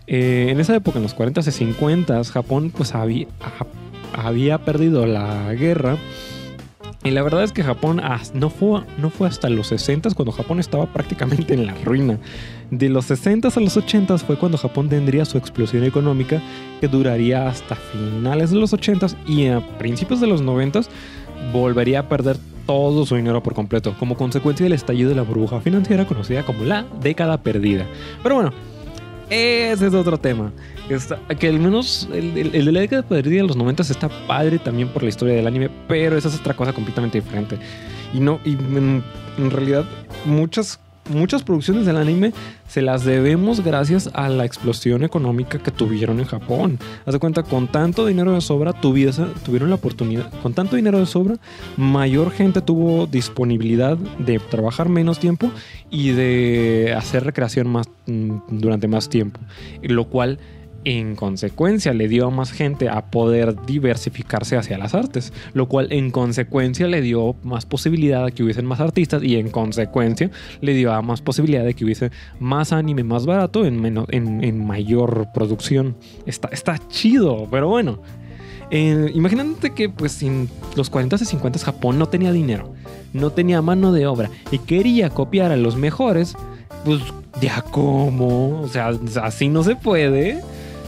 eh, 0.07 0.49
en 0.51 0.61
esa 0.61 0.75
época 0.75 0.99
en 0.99 1.03
los 1.03 1.17
40s 1.17 1.61
y 1.61 1.75
50s 1.75 2.31
Japón 2.31 2.73
pues 2.77 2.95
había, 2.95 3.27
había 4.15 4.59
perdido 4.59 5.07
la 5.07 5.53
guerra 5.55 5.97
y 7.07 7.13
la 7.13 7.23
verdad 7.23 7.45
es 7.45 7.53
que 7.53 7.63
Japón 7.63 8.03
no 8.35 8.51
fue, 8.51 8.81
no 8.99 9.11
fue 9.11 9.29
hasta 9.29 9.49
los 9.49 9.69
60 9.69 10.11
cuando 10.15 10.33
Japón 10.33 10.59
estaba 10.59 10.87
prácticamente 10.87 11.55
en 11.55 11.65
la 11.65 11.75
ruina. 11.85 12.19
De 12.73 12.89
los 12.89 13.05
60 13.05 13.47
a 13.47 13.61
los 13.61 13.77
80 13.77 14.19
fue 14.19 14.37
cuando 14.37 14.59
Japón 14.59 14.89
tendría 14.89 15.25
su 15.25 15.39
explosión 15.39 15.85
económica 15.85 16.43
que 16.81 16.89
duraría 16.89 17.47
hasta 17.47 17.77
finales 17.77 18.51
de 18.51 18.57
los 18.57 18.73
80 18.73 19.07
y 19.29 19.47
a 19.47 19.61
principios 19.79 20.21
de 20.21 20.27
los 20.27 20.43
90 20.43 20.81
volvería 21.53 22.01
a 22.01 22.09
perder 22.09 22.39
todo 22.67 23.07
su 23.07 23.15
dinero 23.15 23.41
por 23.41 23.55
completo, 23.55 23.95
como 24.01 24.17
consecuencia 24.17 24.65
del 24.65 24.73
estallido 24.73 25.11
de 25.11 25.15
la 25.15 25.23
burbuja 25.23 25.61
financiera 25.61 26.07
conocida 26.07 26.43
como 26.45 26.65
la 26.65 26.87
década 27.01 27.41
perdida. 27.41 27.87
Pero 28.25 28.35
bueno, 28.35 28.53
ese 29.31 29.87
es 29.87 29.95
otro 29.95 30.19
tema. 30.19 30.53
que 31.39 31.49
al 31.49 31.59
menos 31.59 32.09
el, 32.13 32.53
de 32.53 32.73
la 32.73 32.81
década 32.81 33.03
de 33.03 33.43
los 33.43 33.57
90 33.57 33.83
está 33.83 34.09
padre 34.27 34.59
también 34.59 34.89
por 34.89 35.03
la 35.03 35.09
historia 35.09 35.35
del 35.35 35.47
anime, 35.47 35.71
pero 35.89 36.17
esa 36.17 36.29
es 36.29 36.37
otra 36.37 36.55
cosa 36.55 36.73
completamente 36.73 37.21
diferente. 37.21 37.59
Y 38.13 38.21
no, 38.21 38.41
y 38.45 38.53
en 38.53 39.03
realidad 39.51 39.85
muchas 40.25 40.81
muchas 41.09 41.43
producciones 41.43 41.87
del 41.87 41.97
anime 41.97 42.33
se 42.69 42.83
las 42.83 43.05
debemos 43.05 43.65
gracias 43.65 44.11
a 44.13 44.29
la 44.29 44.45
explosión 44.45 45.05
económica 45.05 45.59
que 45.59 45.71
tuvieron 45.71 46.19
en 46.19 46.27
Japón. 46.27 46.79
Haz 47.05 47.15
de 47.15 47.21
cuenta, 47.21 47.43
con 47.43 47.69
tanto 47.69 48.07
dinero 48.07 48.33
de 48.33 48.41
sobra, 48.41 48.73
tuvieron 48.73 49.69
la 49.69 49.77
oportunidad, 49.77 50.31
con 50.43 50.55
tanto 50.55 50.77
dinero 50.77 50.99
de 50.99 51.07
sobra, 51.07 51.37
mayor 51.77 52.31
gente 52.31 52.61
tuvo 52.61 53.07
disponibilidad 53.07 53.97
de 53.97 54.39
trabajar 54.39 54.89
menos 54.89 55.19
tiempo 55.19 55.51
y 55.91 56.11
de 56.11 56.95
hacer 56.97 57.25
recreación 57.25 57.69
más, 57.69 57.89
mm, 58.07 58.39
durante 58.51 58.89
más 58.89 59.09
tiempo. 59.09 59.41
Lo 59.83 60.05
cual 60.07 60.39
en 60.87 61.17
consecuencia 61.17 61.93
le 61.93 62.07
dio 62.07 62.29
a 62.29 62.31
más 62.31 62.53
gente 62.53 62.89
a 62.89 63.11
poder 63.11 63.57
diversificarse 63.67 64.57
hacia 64.57 64.79
las 64.79 64.95
artes, 64.95 65.33
lo 65.53 65.67
cual 65.67 65.89
en 65.91 66.13
consecuencia 66.13 66.87
le 66.87 67.01
dio 67.01 67.35
más 67.43 67.67
posibilidad 67.67 68.25
de 68.25 68.31
que 68.31 68.45
hubiesen 68.45 68.67
más 68.67 68.79
artistas 68.79 69.21
y 69.25 69.35
en 69.35 69.51
consecuencia 69.51 70.31
le 70.61 70.75
dio 70.75 70.93
a 70.93 71.03
más 71.03 71.23
posibilidad 71.23 71.65
de 71.65 71.75
que 71.75 71.85
hubiese 71.85 72.13
más 72.39 72.73
anime 72.73 73.03
más 73.03 73.27
barato 73.27 73.67
en, 73.67 73.85
en, 74.11 74.65
mayor 74.65 75.27
producción. 75.35 75.97
Está, 76.25 76.49
está 76.53 76.79
chido, 76.89 77.49
pero 77.51 77.67
bueno. 77.67 78.01
Eh, 78.71 79.11
imagínate 79.13 79.71
que 79.71 79.89
pues 79.89 80.23
en 80.23 80.49
los 80.77 80.89
40 80.89 81.17
y 81.17 81.25
50 81.25 81.59
Japón 81.61 81.99
no 81.99 82.09
tenía 82.09 82.31
dinero, 82.31 82.75
no 83.13 83.31
tenía 83.31 83.61
mano 83.61 83.93
de 83.93 84.07
obra 84.07 84.31
y 84.53 84.59
quería 84.59 85.11
copiar 85.11 85.51
a 85.51 85.57
los 85.57 85.77
mejores, 85.77 86.37
pues 86.85 87.01
ya 87.41 87.63
cómo, 87.63 88.61
o 88.63 88.69
sea, 88.69 88.93
así 89.23 89.49
no 89.49 89.65
se 89.65 89.75
puede. 89.75 90.43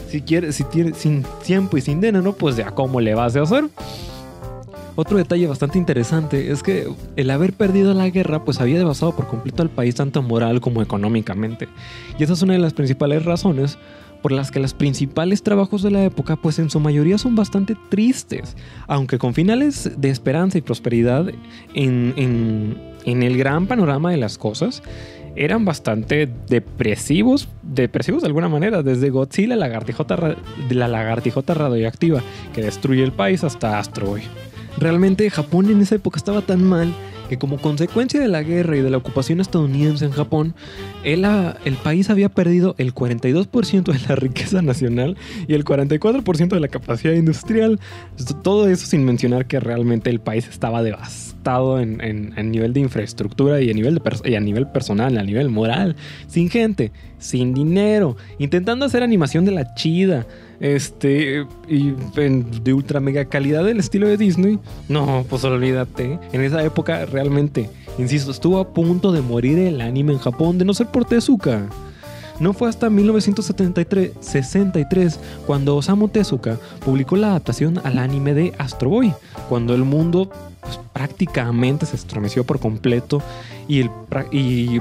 Si 0.09 0.23
quiere, 0.23 0.53
si 0.53 0.65
tiene 0.65 0.95
sin 0.95 1.25
tiempo 1.45 1.77
y 1.77 1.81
sin 1.81 2.01
dinero, 2.01 2.33
pues 2.33 2.57
ya 2.57 2.71
cómo 2.71 3.01
le 3.01 3.15
vas 3.15 3.37
a 3.37 3.43
hacer. 3.43 3.65
Otro 4.97 5.17
detalle 5.17 5.47
bastante 5.47 5.79
interesante 5.79 6.51
es 6.51 6.65
que 6.65 6.89
el 7.15 7.31
haber 7.31 7.53
perdido 7.53 7.95
la 7.95 8.09
guerra 8.11 8.45
pues 8.45 8.61
había 8.61 8.79
devastado 8.79 9.15
por 9.15 9.29
completo 9.29 9.63
al 9.63 9.71
país 9.71 9.95
tanto 9.95 10.23
moral 10.23 10.61
como 10.61 10.83
económicamente. 10.83 11.69
Y 12.19 12.25
esa 12.25 12.33
es 12.33 12.43
una 12.43 12.55
de 12.55 12.59
las 12.59 12.73
principales 12.73 13.25
razones 13.25 13.79
por 14.23 14.33
las 14.33 14.51
que 14.51 14.59
los 14.59 14.75
principales 14.75 15.45
trabajos 15.45 15.83
de 15.83 15.93
la 15.93 16.03
época 16.03 16.35
pues 16.35 16.59
en 16.59 16.69
su 16.69 16.81
mayoría 16.81 17.17
son 17.17 17.37
bastante 17.37 17.77
tristes, 17.89 18.57
aunque 18.89 19.19
con 19.19 19.35
finales 19.35 19.93
de 19.97 20.11
esperanza 20.11 20.59
y 20.59 20.63
prosperidad 20.63 21.29
en, 21.75 22.77
en 23.05 23.23
el 23.23 23.39
gran 23.39 23.69
panorama 23.69 24.11
de 24.11 24.17
las 24.17 24.37
cosas 24.37 24.83
eran 25.39 25.65
bastante 25.65 26.29
depresivos, 26.49 27.49
depresivos 27.63 28.23
de 28.23 28.27
alguna 28.27 28.49
manera, 28.49 28.83
desde 28.83 29.11
Godzilla, 29.11 29.55
la 29.55 29.69
lagartijota, 29.69 30.37
la 30.71 30.89
lagartijota 30.89 31.55
radioactiva 31.55 32.23
que 32.53 32.63
destruye 32.63 33.05
el 33.05 33.13
país 33.13 33.45
hasta 33.45 33.79
Astro 33.79 34.09
Boy. 34.09 34.23
Realmente 34.77 35.31
Japón 35.31 35.71
en 35.71 35.81
esa 35.81 35.95
época 35.95 36.19
estaba 36.19 36.43
tan 36.43 36.65
mal 36.65 36.93
que 37.29 37.39
como 37.39 37.59
consecuencia 37.59 38.21
de 38.21 38.29
la 38.29 38.43
guerra 38.43 38.77
y 38.77 38.81
de 38.81 38.91
la 38.91 38.97
ocupación 38.97 39.41
estadounidense 39.41 40.05
en 40.05 40.13
Japón, 40.13 40.55
el, 41.05 41.27
país 41.83 42.11
había 42.11 42.29
perdido 42.29 42.75
el 42.79 42.95
42% 42.95 43.93
de 43.93 43.99
la 44.09 44.17
riqueza 44.17 44.63
nacional 44.63 45.17
y 45.47 45.55
el 45.55 45.65
44% 45.65 46.49
de 46.49 46.61
la 46.61 46.69
capacidad 46.69 47.13
industrial. 47.13 47.79
Todo 48.43 48.69
eso 48.69 48.87
sin 48.87 49.05
mencionar 49.05 49.47
que 49.47 49.61
realmente 49.61 50.11
el 50.11 50.21
país 50.21 50.49
estaba 50.49 50.83
devastado 50.83 51.81
en, 51.81 52.33
nivel 52.51 52.73
de 52.73 52.81
infraestructura 52.81 53.61
y 53.61 53.71
a 53.71 53.75
nivel, 53.75 54.01
y 54.25 54.35
a 54.35 54.41
nivel 54.41 54.67
personal, 54.69 55.17
a 55.19 55.23
nivel 55.23 55.49
moral, 55.51 55.97
sin 56.27 56.51
gente, 56.51 56.93
sin 57.19 57.55
dinero, 57.55 58.17
intentando 58.39 58.87
hacer 58.87 59.03
animación 59.03 59.45
de 59.45 59.53
la 59.53 59.75
chida 59.75 60.27
este, 60.61 61.47
y 61.69 61.95
de 62.63 62.75
ultra 62.75 63.01
mega 63.01 63.25
calidad 63.27 63.65
del 63.65 63.79
estilo 63.79 64.09
de 64.09 64.17
Disney, 64.17 64.59
no, 64.89 65.25
pues 65.29 65.45
olvídate. 65.45 66.19
En 66.33 66.43
esa 66.43 66.63
época 66.63 67.07
realmente, 67.07 67.71
insisto, 67.99 68.31
estuvo 68.31 68.59
a 68.59 68.69
punto 68.69 69.13
de 69.13 69.23
morir 69.23 69.59
el 69.59 69.81
anime 69.81 70.15
en 70.15 70.19
Japón 70.19 70.59
de 70.59 70.65
no 70.65 70.75
ser 70.75 70.89
por 70.89 71.05
Tezuka. 71.05 71.69
No 72.41 72.53
fue 72.53 72.69
hasta 72.69 72.89
1973 72.89 74.13
63, 74.21 75.21
cuando 75.47 75.77
Osamu 75.77 76.09
Tezuka 76.09 76.57
publicó 76.85 77.17
la 77.17 77.29
adaptación 77.29 77.81
al 77.83 77.99
anime 77.99 78.33
de 78.33 78.53
Astro 78.59 78.91
Boy, 78.91 79.13
cuando 79.49 79.75
el 79.75 79.83
mundo 79.83 80.31
pues, 80.61 80.78
prácticamente 80.99 81.87
se 81.87 81.95
estremeció 81.95 82.43
por 82.43 82.59
completo 82.59 83.23
y, 83.69 83.85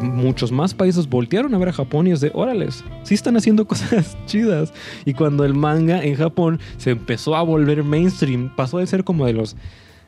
muchos 0.01 0.51
más 0.51 0.73
países 0.73 1.07
voltearon 1.07 1.53
a 1.53 1.59
ver 1.59 1.69
a 1.69 1.73
Japón 1.73 2.07
y 2.07 2.11
es 2.11 2.21
de, 2.21 2.31
órales, 2.33 2.83
sí 3.03 3.13
están 3.13 3.37
haciendo 3.37 3.67
cosas 3.67 4.17
chidas. 4.25 4.73
Y 5.05 5.13
cuando 5.13 5.45
el 5.45 5.53
manga 5.53 6.03
en 6.03 6.15
Japón 6.15 6.59
se 6.77 6.91
empezó 6.91 7.35
a 7.35 7.43
volver 7.43 7.83
mainstream, 7.83 8.51
pasó 8.55 8.79
de 8.79 8.87
ser 8.87 9.03
como 9.03 9.25
de 9.25 9.33
los... 9.33 9.55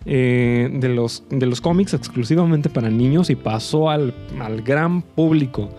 Eh, 0.05 0.69
de, 0.71 0.87
los, 0.87 1.23
de 1.29 1.45
los 1.45 1.59
cómics 1.59 1.93
exclusivamente 1.93 2.69
para 2.69 2.89
niños 2.89 3.29
y 3.29 3.35
pasó 3.35 3.89
al, 3.89 4.13
al 4.39 4.61
gran 4.61 5.01
público 5.01 5.69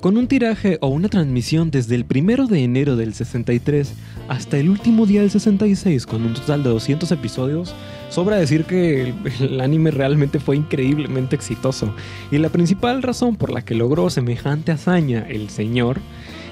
con 0.00 0.16
un 0.16 0.28
tiraje 0.28 0.78
o 0.80 0.88
una 0.88 1.08
transmisión 1.08 1.70
desde 1.70 1.94
el 1.94 2.06
1 2.08 2.46
de 2.46 2.64
enero 2.64 2.96
del 2.96 3.12
63 3.12 3.92
hasta 4.28 4.56
el 4.56 4.70
último 4.70 5.04
día 5.04 5.20
del 5.20 5.30
66 5.30 6.06
con 6.06 6.22
un 6.22 6.32
total 6.32 6.62
de 6.62 6.70
200 6.70 7.10
episodios, 7.12 7.74
sobra 8.08 8.36
decir 8.36 8.64
que 8.64 9.12
el, 9.40 9.60
anime 9.60 9.90
realmente 9.90 10.40
fue 10.40 10.56
increíblemente 10.56 11.36
exitoso. 11.36 11.94
Y 12.30 12.38
la 12.38 12.48
principal 12.48 13.02
razón 13.02 13.36
por 13.36 13.50
la 13.50 13.62
que 13.62 13.74
logró 13.74 14.08
semejante 14.08 14.72
hazaña 14.72 15.26
el 15.28 15.50
señor 15.50 16.00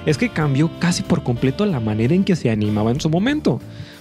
es 0.05 0.19
que 0.19 0.29
cambió 0.29 0.71
casi 0.79 1.03
por 1.03 1.23
completo 1.23 1.65
la 1.65 1.81
manera 1.81 2.15
en 2.15 2.25
que 2.25 2.37
se 2.37 2.51
animaba 2.51 2.91
en 2.91 3.01
su 3.01 3.09
momento. 3.09 3.61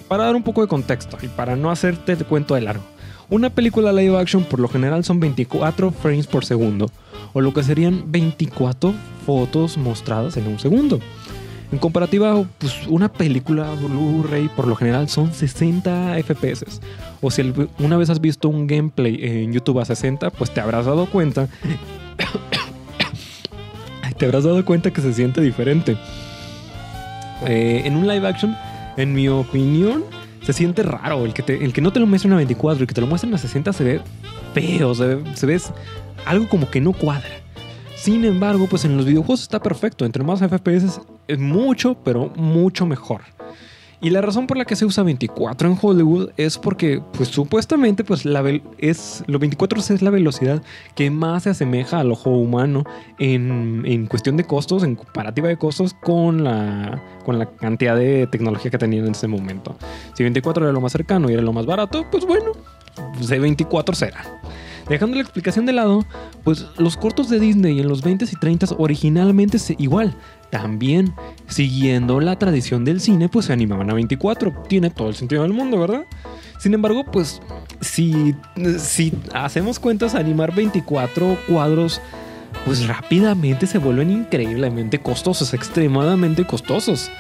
Para 0.10 0.26
dar 0.26 0.36
un 0.36 0.44
poco 0.44 0.62
de 0.62 0.68
contexto 0.68 1.18
y 1.22 1.28
para 1.28 1.56
no 1.56 1.72
hacerte 1.72 2.14
el 2.14 2.26
cuento 2.26 2.56
de 2.56 2.62
largo. 2.62 2.84
Una 3.30 3.50
película 3.50 3.92
live 3.92 4.18
action 4.18 4.44
por 4.44 4.60
lo 4.60 4.70
general 4.70 5.04
son 5.04 5.20
24 5.20 5.92
frames 5.92 6.28
por 6.28 6.46
segundo, 6.46 6.90
o 7.34 7.42
lo 7.42 7.54
que 7.54 7.64
serían 7.64 8.12
24 8.12 8.94
fotos 9.26 9.78
mostradas 9.78 10.38
en 10.38 10.48
un 10.48 10.60
segundo. 10.60 11.00
En 11.72 11.80
comparativa, 11.80 12.46
pues 12.60 12.88
una 12.88 13.12
película 13.12 13.74
Blu-ray 13.74 14.48
por 14.50 14.68
lo 14.68 14.76
general 14.76 15.10
son 15.10 15.34
60 15.34 16.16
FPS. 16.24 16.80
O 17.22 17.30
si 17.30 17.54
una 17.80 17.98
vez 17.98 18.10
has 18.10 18.22
visto 18.22 18.48
un 18.48 18.68
gameplay 18.68 19.20
en 19.22 19.52
YouTube 19.52 19.80
a 19.80 19.86
60, 19.86 20.30
pues 20.30 20.52
te 20.52 20.62
habrás 20.62 20.86
dado 20.86 21.08
cuenta. 21.08 21.50
te 24.18 24.26
habrás 24.26 24.46
dado 24.46 24.64
cuenta 24.64 24.92
que 24.92 25.02
se 25.02 25.14
siente 25.14 25.42
diferente. 25.42 25.98
Eh, 27.46 27.82
en 27.84 27.98
un 27.98 28.08
live 28.08 28.26
action, 28.26 28.56
en 28.96 29.14
mi 29.14 29.28
opinión, 29.28 30.06
se 30.44 30.54
siente 30.54 30.84
raro. 30.84 31.26
El 31.26 31.34
que, 31.34 31.54
el 31.54 31.74
que 31.74 31.82
no 31.82 31.92
te 31.92 32.00
lo 32.00 32.08
muestren 32.08 32.32
a 32.32 32.38
24 32.38 32.86
y 32.86 32.88
que 32.88 32.94
te 32.94 33.02
lo 33.02 33.08
muestren 33.08 33.34
a 33.34 33.38
60 33.38 33.74
se 33.74 33.84
ve 33.84 34.02
feo, 34.54 34.96
se, 34.96 35.18
se 35.36 35.46
ve 35.46 35.60
algo 36.30 36.48
como 36.48 36.70
que 36.70 36.82
no 36.82 36.94
cuadra. 36.94 37.42
Sin 37.96 38.26
embargo, 38.26 38.68
pues 38.68 38.86
en 38.86 38.96
los 38.96 39.06
videojuegos 39.06 39.42
está 39.42 39.60
perfecto. 39.60 40.06
Entre 40.06 40.24
más 40.24 40.40
FPS 40.40 41.02
es 41.28 41.40
mucho, 41.40 41.98
pero 42.04 42.32
mucho 42.36 42.86
mejor. 42.86 43.22
Y 44.00 44.12
la 44.12 44.22
razón 44.22 44.46
por 44.46 44.58
la 44.58 44.66
que 44.66 44.76
se 44.76 44.86
usa 44.86 45.04
24 45.04 45.68
en 45.68 45.78
Hollywood 45.82 46.30
es 46.38 46.60
porque, 46.60 47.02
pues 47.14 47.30
supuestamente, 47.30 48.04
pues 48.04 48.26
la 48.26 48.44
es, 48.78 49.24
lo 49.26 49.40
24 49.40 49.80
es 49.80 50.02
la 50.04 50.12
velocidad 50.12 50.62
que 50.94 51.10
más 51.10 51.44
se 51.44 51.50
asemeja 51.50 52.00
al 52.00 52.12
ojo 52.12 52.30
humano 52.30 52.84
en, 53.18 53.82
en, 53.86 54.06
cuestión 54.06 54.38
de 54.38 54.44
costos, 54.44 54.84
en 54.84 54.96
comparativa 54.96 55.48
de 55.48 55.58
costos 55.58 55.96
con 55.96 56.44
la, 56.44 57.02
con 57.26 57.40
la 57.40 57.48
cantidad 57.48 57.96
de 57.96 58.28
tecnología 58.28 58.70
que 58.70 58.78
tenían 58.78 59.06
en 59.06 59.14
ese 59.14 59.28
momento. 59.28 59.76
Si 60.14 60.22
24 60.22 60.66
era 60.66 60.74
lo 60.74 60.82
más 60.82 60.92
cercano 60.92 61.32
y 61.32 61.34
era 61.34 61.42
lo 61.42 61.52
más 61.52 61.66
barato, 61.66 62.06
pues 62.12 62.24
bueno, 62.24 62.52
C24 63.20 63.96
será. 63.96 64.37
Dejando 64.90 65.16
la 65.16 65.22
explicación 65.22 65.66
de 65.66 65.74
lado, 65.74 66.06
pues 66.44 66.66
los 66.78 66.96
cortos 66.96 67.30
de 67.30 67.40
Disney 67.40 67.80
en 67.80 67.88
los 67.90 68.04
20s 68.04 68.32
y 68.32 68.36
30s 68.36 68.76
originalmente 68.78 69.58
igual, 69.78 70.16
también 70.50 71.14
siguiendo 71.48 72.20
la 72.22 72.40
tradición 72.40 72.86
del 72.86 73.02
cine, 73.02 73.28
pues 73.28 73.48
se 73.48 73.54
animaban 73.54 73.90
a 73.90 73.94
24. 73.94 74.64
Tiene 74.70 74.90
todo 74.90 75.10
el 75.10 75.16
sentido 75.16 75.44
del 75.44 75.54
mundo, 75.54 75.80
¿verdad? 75.80 76.06
Sin 76.60 76.74
embargo, 76.74 77.04
pues 77.06 77.42
si, 77.82 78.34
si 78.80 79.14
hacemos 79.34 79.80
cuentas, 79.80 80.16
animar 80.16 80.56
24 80.56 81.38
cuadros, 81.48 82.02
pues 82.66 82.88
rápidamente 82.88 83.68
se 83.68 83.80
vuelven 83.80 84.10
increíblemente 84.10 85.00
costosos, 85.00 85.54
extremadamente 85.54 86.46
costosos 86.46 87.12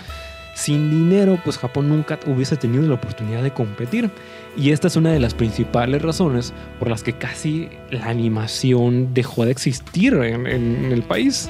sin 0.58 0.89
dinero, 0.89 1.39
pues 1.43 1.60
Japón 1.60 1.88
nunca 1.88 2.20
hubiese 2.26 2.58
tenido 2.58 2.82
la 2.88 2.96
oportunidad 2.96 3.43
de 3.43 3.52
competir. 3.52 4.10
Y 4.58 4.72
esta 4.72 4.88
es 4.88 4.96
una 4.96 5.12
de 5.12 5.20
las 5.20 5.36
principales 5.36 6.02
razones 6.02 6.52
por 6.80 6.89
las 6.89 7.04
que 7.04 7.13
casi 7.13 7.70
la 7.91 8.08
animación 8.08 9.13
dejó 9.13 9.46
de 9.46 9.52
existir 9.52 10.15
en, 10.15 10.48
el 10.48 11.04
país. 11.04 11.48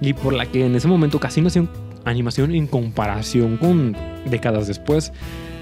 Y 0.00 0.14
por 0.14 0.32
la 0.32 0.46
que 0.46 0.66
en 0.66 0.74
ese 0.74 0.88
momento 0.88 1.20
casi 1.20 1.40
no 1.40 1.46
hacían 1.46 1.68
animación 2.04 2.52
en 2.56 2.66
comparación 2.66 3.56
con 3.56 3.96
décadas 4.28 4.66
después. 4.66 5.12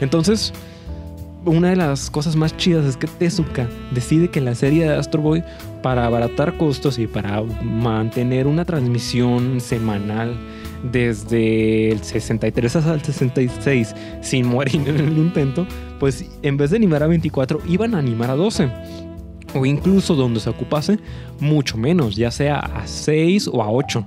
Entonces, 0.00 0.54
una 1.44 1.68
de 1.68 1.76
las 1.76 2.08
cosas 2.08 2.36
más 2.36 2.56
chidas 2.56 2.86
es 2.86 2.96
que 2.96 3.06
Tezuka 3.06 3.68
decide 3.90 4.28
que 4.28 4.40
la 4.40 4.54
serie 4.54 4.88
de 4.88 4.94
Astro 4.94 5.20
Boy, 5.20 5.44
para 5.82 6.06
abaratar 6.06 6.56
costos 6.56 6.98
y 6.98 7.06
para 7.06 7.42
mantener 7.42 8.46
una 8.46 8.64
transmisión 8.64 9.60
semanal, 9.60 10.38
desde 10.82 11.90
el 11.90 12.02
63 12.02 12.76
hasta 12.76 12.94
el 12.94 13.02
66 13.02 13.94
sin 14.20 14.46
morir 14.46 14.82
en 14.86 14.96
el 14.96 15.18
intento, 15.18 15.66
pues 15.98 16.24
en 16.42 16.56
vez 16.56 16.70
de 16.70 16.76
animar 16.76 17.02
a 17.02 17.06
24 17.06 17.60
iban 17.68 17.94
a 17.94 17.98
animar 17.98 18.30
a 18.30 18.36
12. 18.36 18.70
O 19.52 19.66
incluso 19.66 20.14
donde 20.14 20.38
se 20.38 20.48
ocupase 20.48 21.00
mucho 21.40 21.76
menos, 21.76 22.14
ya 22.14 22.30
sea 22.30 22.60
a 22.60 22.86
6 22.86 23.48
o 23.52 23.62
a 23.62 23.70
8 23.70 24.06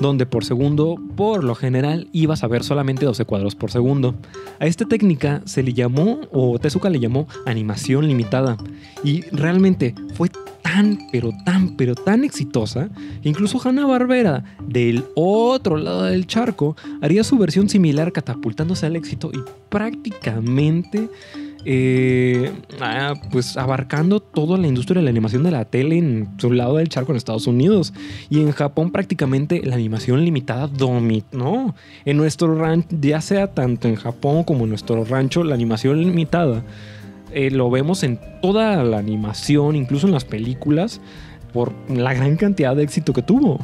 donde 0.00 0.26
por 0.26 0.44
segundo, 0.44 0.96
por 1.16 1.44
lo 1.44 1.54
general, 1.54 2.08
ibas 2.12 2.44
a 2.44 2.48
ver 2.48 2.62
solamente 2.62 3.04
12 3.04 3.24
cuadros 3.24 3.54
por 3.54 3.70
segundo. 3.70 4.14
A 4.60 4.66
esta 4.66 4.84
técnica 4.84 5.42
se 5.44 5.62
le 5.62 5.72
llamó, 5.72 6.20
o 6.32 6.58
Tezuka 6.58 6.90
le 6.90 7.00
llamó, 7.00 7.26
animación 7.46 8.06
limitada. 8.06 8.56
Y 9.02 9.22
realmente 9.32 9.94
fue 10.14 10.30
tan, 10.62 10.98
pero 11.12 11.32
tan, 11.44 11.76
pero 11.76 11.94
tan 11.94 12.24
exitosa, 12.24 12.88
incluso 13.22 13.60
Hanna-Barbera, 13.62 14.44
del 14.66 15.04
otro 15.14 15.76
lado 15.76 16.04
del 16.04 16.26
charco, 16.26 16.76
haría 17.00 17.24
su 17.24 17.38
versión 17.38 17.68
similar 17.68 18.12
catapultándose 18.12 18.86
al 18.86 18.96
éxito 18.96 19.30
y 19.32 19.38
prácticamente 19.68 21.08
eh, 21.64 22.52
ah, 22.80 23.14
pues 23.30 23.56
abarcando 23.56 24.20
toda 24.20 24.56
la 24.58 24.68
industria 24.68 25.00
de 25.00 25.04
la 25.04 25.10
animación 25.10 25.42
de 25.42 25.50
la 25.50 25.64
tele 25.64 25.98
en 25.98 26.28
su 26.38 26.52
lado 26.52 26.76
del 26.76 26.88
charco 26.88 27.12
en 27.12 27.16
Estados 27.16 27.46
Unidos. 27.46 27.92
Y 28.30 28.40
en 28.40 28.52
Japón 28.52 28.90
prácticamente 28.90 29.60
la 29.64 29.74
animación 29.74 30.24
limitada 30.24 30.68
dominó. 30.68 31.74
En 32.04 32.16
nuestro 32.16 32.54
rancho, 32.54 32.88
ya 33.00 33.20
sea 33.20 33.48
tanto 33.48 33.88
en 33.88 33.96
Japón 33.96 34.44
como 34.44 34.64
en 34.64 34.70
nuestro 34.70 35.04
rancho, 35.04 35.44
la 35.44 35.54
animación 35.54 36.00
limitada 36.00 36.62
eh, 37.32 37.50
lo 37.50 37.70
vemos 37.70 38.02
en 38.02 38.18
toda 38.42 38.82
la 38.84 38.98
animación, 38.98 39.76
incluso 39.76 40.06
en 40.06 40.12
las 40.12 40.24
películas, 40.24 41.00
por 41.52 41.72
la 41.88 42.14
gran 42.14 42.36
cantidad 42.36 42.76
de 42.76 42.82
éxito 42.82 43.12
que 43.12 43.22
tuvo. 43.22 43.58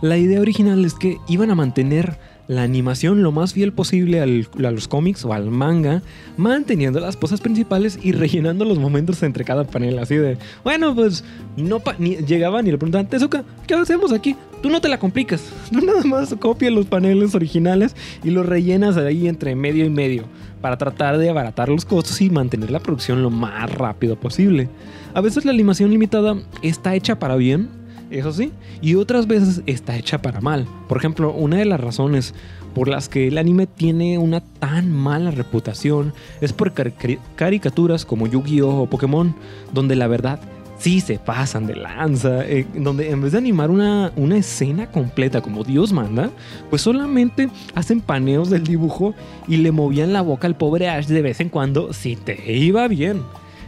La 0.00 0.18
idea 0.18 0.40
original 0.40 0.84
es 0.84 0.94
que 0.94 1.18
iban 1.28 1.50
a 1.50 1.54
mantener 1.54 2.18
la 2.48 2.62
animación 2.62 3.22
lo 3.22 3.32
más 3.32 3.52
fiel 3.52 3.72
posible 3.72 4.20
a 4.20 4.26
los 4.26 4.88
cómics 4.88 5.24
o 5.24 5.32
al 5.32 5.50
manga, 5.50 6.02
manteniendo 6.36 7.00
las 7.00 7.16
poses 7.16 7.40
principales 7.40 7.98
y 8.02 8.12
rellenando 8.12 8.64
los 8.64 8.78
momentos 8.78 9.22
entre 9.22 9.44
cada 9.44 9.64
panel. 9.64 9.98
Así 9.98 10.16
de, 10.16 10.38
bueno, 10.64 10.94
pues 10.94 11.24
no 11.56 11.80
ni, 11.98 12.16
llegaban 12.16 12.66
y 12.66 12.72
le 12.72 12.78
preguntaban, 12.78 13.08
Tezuka, 13.08 13.44
¿qué 13.66 13.74
hacemos 13.74 14.12
aquí? 14.12 14.36
Tú 14.60 14.70
no 14.70 14.80
te 14.80 14.88
la 14.88 14.98
complicas. 14.98 15.42
Tú 15.70 15.80
nada 15.80 16.02
más 16.04 16.34
copias 16.38 16.72
los 16.72 16.86
paneles 16.86 17.34
originales 17.34 17.94
y 18.24 18.30
los 18.30 18.44
rellenas 18.44 18.96
ahí 18.96 19.28
entre 19.28 19.54
medio 19.54 19.84
y 19.84 19.90
medio 19.90 20.24
para 20.62 20.78
tratar 20.78 21.18
de 21.18 21.28
abaratar 21.28 21.68
los 21.68 21.84
costos 21.84 22.20
y 22.22 22.30
mantener 22.30 22.70
la 22.70 22.80
producción 22.80 23.22
lo 23.22 23.28
más 23.30 23.70
rápido 23.70 24.16
posible. 24.16 24.70
A 25.12 25.20
veces 25.20 25.44
la 25.44 25.50
animación 25.52 25.90
limitada 25.90 26.36
está 26.62 26.94
hecha 26.94 27.18
para 27.18 27.36
bien, 27.36 27.68
eso 28.10 28.32
sí, 28.32 28.52
y 28.80 28.94
otras 28.94 29.26
veces 29.26 29.62
está 29.66 29.96
hecha 29.96 30.22
para 30.22 30.40
mal. 30.40 30.66
Por 30.88 30.96
ejemplo, 30.98 31.32
una 31.32 31.56
de 31.58 31.64
las 31.66 31.80
razones 31.80 32.34
por 32.74 32.88
las 32.88 33.08
que 33.10 33.28
el 33.28 33.36
anime 33.36 33.66
tiene 33.66 34.16
una 34.16 34.40
tan 34.40 34.90
mala 34.90 35.30
reputación 35.30 36.14
es 36.40 36.52
por 36.54 36.72
car- 36.72 36.92
cari- 36.96 37.18
caricaturas 37.36 38.06
como 38.06 38.26
Yu-Gi-Oh 38.26 38.82
o 38.82 38.86
Pokémon, 38.86 39.34
donde 39.74 39.96
la 39.96 40.06
verdad 40.06 40.40
sí 40.82 41.00
se 41.00 41.18
pasan 41.18 41.66
de 41.66 41.76
lanza, 41.76 42.44
eh, 42.44 42.66
donde 42.74 43.08
en 43.10 43.22
vez 43.22 43.32
de 43.32 43.38
animar 43.38 43.70
una, 43.70 44.12
una 44.16 44.36
escena 44.36 44.90
completa 44.90 45.40
como 45.40 45.62
Dios 45.62 45.92
manda, 45.92 46.30
pues 46.70 46.82
solamente 46.82 47.48
hacen 47.76 48.00
paneos 48.00 48.50
del 48.50 48.64
dibujo 48.64 49.14
y 49.46 49.58
le 49.58 49.70
movían 49.70 50.12
la 50.12 50.22
boca 50.22 50.48
al 50.48 50.56
pobre 50.56 50.88
Ash 50.88 51.06
de 51.06 51.22
vez 51.22 51.40
en 51.40 51.50
cuando 51.50 51.92
si 51.92 52.16
te 52.16 52.52
iba 52.52 52.88
bien. 52.88 53.22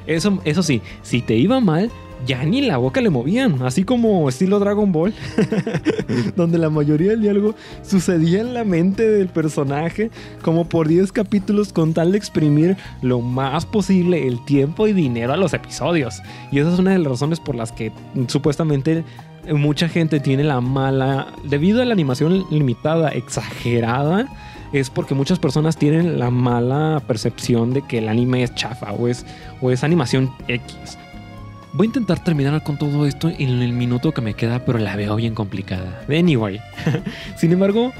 Eso, 0.07 0.41
eso 0.45 0.63
sí, 0.63 0.83
si 1.03 1.23
te 1.23 1.37
iba 1.37 1.61
mal, 1.61 1.91
ya 2.27 2.45
ni 2.45 2.63
la 2.63 2.79
boca 2.79 3.01
le 3.01 3.11
movían, 3.11 3.63
así 3.63 3.85
como 3.85 4.29
estilo 4.29 4.59
Dragon 4.59 4.91
Ball, 4.93 5.13
donde 6.37 6.59
la 6.59 6.71
mayoría 6.71 7.11
del 7.11 7.23
diálogo 7.23 7.55
sucedía 7.83 8.41
en 8.41 8.55
la 8.55 8.65
mente 8.65 9.09
del 9.09 9.29
personaje, 9.29 10.11
como 10.43 10.69
por 10.69 10.89
10 10.89 11.13
capítulos 11.13 11.73
con 11.73 11.95
tal 11.95 12.13
de 12.13 12.19
exprimir 12.19 12.77
lo 13.03 13.21
más 13.21 13.67
posible 13.67 14.27
el 14.27 14.45
tiempo 14.45 14.87
y 14.87 14.93
dinero 14.93 15.33
a 15.33 15.37
los 15.37 15.53
episodios. 15.55 16.23
Y 16.51 16.59
esa 16.59 16.73
es 16.73 16.79
una 16.79 16.93
de 16.93 16.99
las 16.99 17.13
razones 17.13 17.41
por 17.41 17.55
las 17.55 17.73
que 17.73 17.93
supuestamente 18.29 19.05
mucha 19.53 19.89
gente 19.89 20.21
tiene 20.21 20.45
la 20.45 20.61
mala, 20.61 21.29
debido 21.45 21.83
a 21.83 21.85
la 21.85 21.93
animación 21.93 22.45
limitada, 22.51 23.11
exagerada, 23.11 24.29
es 24.73 24.91
porque 24.91 25.15
muchas 25.15 25.39
personas 25.39 25.77
tienen 25.77 26.19
la 26.19 26.31
mala 26.31 27.01
percepción 27.07 27.73
de 27.73 27.83
que 27.83 27.99
el 27.99 28.09
anime 28.09 28.43
es 28.43 28.55
chafa 28.55 28.93
o 28.93 29.09
es, 29.09 29.25
o 29.61 29.71
es 29.71 29.85
animación 29.85 30.33
X. 30.49 30.99
Voy 31.75 31.87
a 31.87 31.89
intentar 31.89 32.23
terminar 32.23 32.63
con 32.63 32.79
todo 32.79 33.05
esto 33.05 33.29
en 33.29 33.61
el 33.61 33.73
minuto 33.73 34.13
que 34.13 34.21
me 34.21 34.35
queda, 34.35 34.65
pero 34.65 34.79
la 34.79 34.95
veo 34.95 35.17
bien 35.17 35.35
complicada. 35.35 36.05
Anyway, 36.09 36.61
sin 37.37 37.51
embargo, 37.51 37.93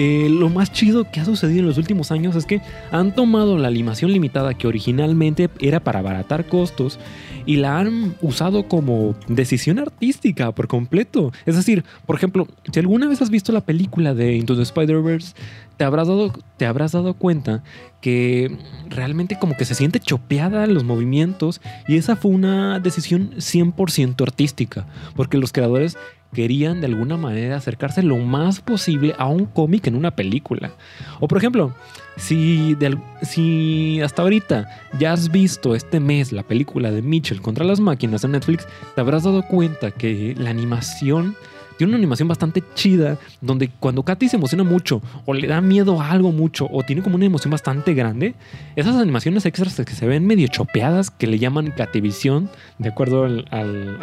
eh, 0.00 0.28
lo 0.30 0.48
más 0.48 0.70
chido 0.70 1.10
que 1.10 1.18
ha 1.18 1.24
sucedido 1.24 1.58
en 1.58 1.66
los 1.66 1.76
últimos 1.76 2.12
años 2.12 2.36
es 2.36 2.46
que 2.46 2.60
han 2.92 3.16
tomado 3.16 3.58
la 3.58 3.66
animación 3.66 4.12
limitada 4.12 4.54
que 4.54 4.68
originalmente 4.68 5.50
era 5.58 5.80
para 5.80 5.98
abaratar 5.98 6.46
costos 6.46 7.00
y 7.46 7.56
la 7.56 7.80
han 7.80 8.14
usado 8.22 8.68
como 8.68 9.16
decisión 9.26 9.80
artística 9.80 10.52
por 10.52 10.68
completo. 10.68 11.32
Es 11.46 11.56
decir, 11.56 11.82
por 12.06 12.14
ejemplo, 12.14 12.46
si 12.72 12.78
alguna 12.78 13.08
vez 13.08 13.22
has 13.22 13.30
visto 13.30 13.50
la 13.50 13.62
película 13.62 14.14
de 14.14 14.36
Into 14.36 14.54
the 14.54 14.62
Spider-Verse, 14.62 15.34
te 15.76 15.84
habrás 15.84 16.06
dado, 16.06 16.32
te 16.56 16.66
habrás 16.66 16.92
dado 16.92 17.14
cuenta 17.14 17.64
que 18.00 18.56
realmente 18.88 19.36
como 19.36 19.56
que 19.56 19.64
se 19.64 19.74
siente 19.74 19.98
chopeada 19.98 20.62
en 20.62 20.74
los 20.74 20.84
movimientos 20.84 21.60
y 21.88 21.96
esa 21.96 22.14
fue 22.14 22.30
una 22.30 22.78
decisión 22.78 23.32
100% 23.36 24.22
artística, 24.22 24.86
porque 25.16 25.38
los 25.38 25.52
creadores 25.52 25.96
querían 26.32 26.80
de 26.80 26.86
alguna 26.86 27.16
manera 27.16 27.56
acercarse 27.56 28.02
lo 28.02 28.16
más 28.18 28.60
posible 28.60 29.14
a 29.18 29.26
un 29.26 29.46
cómic 29.46 29.86
en 29.86 29.94
una 29.96 30.10
película. 30.10 30.72
O 31.20 31.28
por 31.28 31.38
ejemplo, 31.38 31.74
si, 32.16 32.74
de 32.74 32.98
si 33.22 34.00
hasta 34.02 34.22
ahorita 34.22 34.68
ya 34.98 35.12
has 35.12 35.30
visto 35.30 35.74
este 35.74 36.00
mes 36.00 36.32
la 36.32 36.42
película 36.42 36.90
de 36.90 37.02
Mitchell 37.02 37.40
contra 37.40 37.64
las 37.64 37.80
máquinas 37.80 38.24
en 38.24 38.32
Netflix, 38.32 38.66
te 38.94 39.00
habrás 39.00 39.22
dado 39.24 39.42
cuenta 39.42 39.90
que 39.90 40.34
la 40.38 40.50
animación 40.50 41.36
tiene 41.76 41.92
una 41.92 41.98
animación 41.98 42.26
bastante 42.26 42.60
chida, 42.74 43.18
donde 43.40 43.70
cuando 43.70 44.02
Katy 44.02 44.28
se 44.28 44.34
emociona 44.36 44.64
mucho, 44.64 45.00
o 45.26 45.32
le 45.32 45.46
da 45.46 45.60
miedo 45.60 46.00
a 46.00 46.10
algo 46.10 46.32
mucho, 46.32 46.66
o 46.72 46.82
tiene 46.82 47.02
como 47.02 47.14
una 47.14 47.26
emoción 47.26 47.52
bastante 47.52 47.94
grande, 47.94 48.34
esas 48.74 48.96
animaciones 48.96 49.46
extras 49.46 49.76
que 49.76 49.94
se 49.94 50.04
ven 50.08 50.26
medio 50.26 50.48
chopeadas, 50.48 51.12
que 51.12 51.28
le 51.28 51.38
llaman 51.38 51.70
Cativisión, 51.70 52.50
de 52.78 52.88
acuerdo 52.88 53.26
al- 53.26 53.46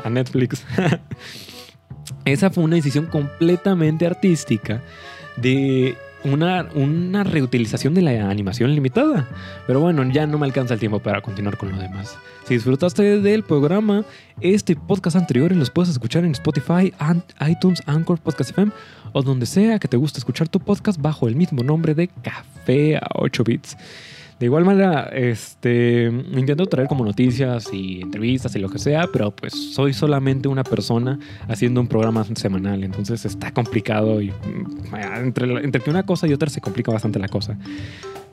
a 0.02 0.10
Netflix. 0.10 0.64
Esa 2.26 2.50
fue 2.50 2.64
una 2.64 2.76
decisión 2.76 3.06
completamente 3.06 4.06
artística 4.06 4.82
de 5.38 5.96
una, 6.24 6.68
una 6.74 7.24
reutilización 7.24 7.94
de 7.94 8.02
la 8.02 8.30
animación 8.30 8.74
limitada. 8.74 9.28
Pero 9.68 9.80
bueno, 9.80 10.04
ya 10.12 10.26
no 10.26 10.38
me 10.38 10.46
alcanza 10.46 10.74
el 10.74 10.80
tiempo 10.80 11.00
para 11.00 11.22
continuar 11.22 11.58
con 11.58 11.72
lo 11.72 11.78
demás. 11.78 12.18
Si 12.48 12.56
disfrutaste 12.56 13.22
del 13.22 13.44
programa, 13.44 14.06
este 14.42 14.76
podcast 14.76 15.16
anteriores 15.16 15.58
los 15.58 15.70
puedes 15.70 15.90
escuchar 15.90 16.26
en 16.26 16.32
Spotify, 16.32 16.94
iTunes, 17.48 17.82
Anchor, 17.86 18.20
Podcast 18.20 18.52
FM 18.52 18.72
o 19.14 19.22
donde 19.22 19.46
sea 19.46 19.80
que 19.80 19.88
te 19.88 19.98
guste 19.98 20.20
escuchar 20.20 20.50
tu 20.50 20.60
podcast 20.60 21.00
bajo 21.00 21.28
el 21.28 21.36
mismo 21.36 21.64
nombre 21.64 21.96
de 21.96 22.08
Café 22.08 22.98
a 22.98 23.08
8 23.16 23.44
bits. 23.44 23.78
De 24.40 24.48
igual 24.48 24.66
manera, 24.66 25.10
este, 25.14 26.12
intento 26.34 26.66
traer 26.66 26.90
como 26.90 27.06
noticias 27.06 27.70
y 27.72 28.02
entrevistas 28.02 28.54
y 28.56 28.60
lo 28.60 28.70
que 28.70 28.80
sea, 28.80 29.08
pero 29.12 29.34
pues 29.34 29.54
soy 29.74 29.94
solamente 29.94 30.50
una 30.50 30.64
persona 30.64 31.20
haciendo 31.48 31.80
un 31.80 31.88
programa 31.88 32.26
semanal, 32.36 32.84
entonces 32.84 33.24
está 33.26 33.54
complicado 33.54 34.22
y 34.22 34.32
mm, 34.32 34.96
entre, 35.24 35.64
entre 35.64 35.90
una 35.90 36.04
cosa 36.04 36.28
y 36.28 36.34
otra 36.34 36.50
se 36.50 36.60
complica 36.60 36.92
bastante 36.92 37.18
la 37.18 37.30
cosa. 37.30 37.58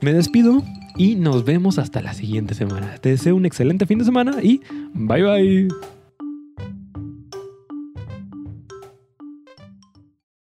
Me 0.00 0.12
despido 0.12 0.64
y 0.96 1.14
nos 1.14 1.44
vemos 1.44 1.78
hasta 1.78 2.02
la 2.02 2.14
siguiente 2.14 2.54
semana. 2.54 2.96
Te 3.00 3.10
deseo 3.10 3.36
un 3.36 3.46
excelente 3.46 3.86
fin 3.86 3.98
de 3.98 4.04
semana 4.04 4.42
y 4.42 4.60
bye 4.94 5.22
bye. 5.22 5.68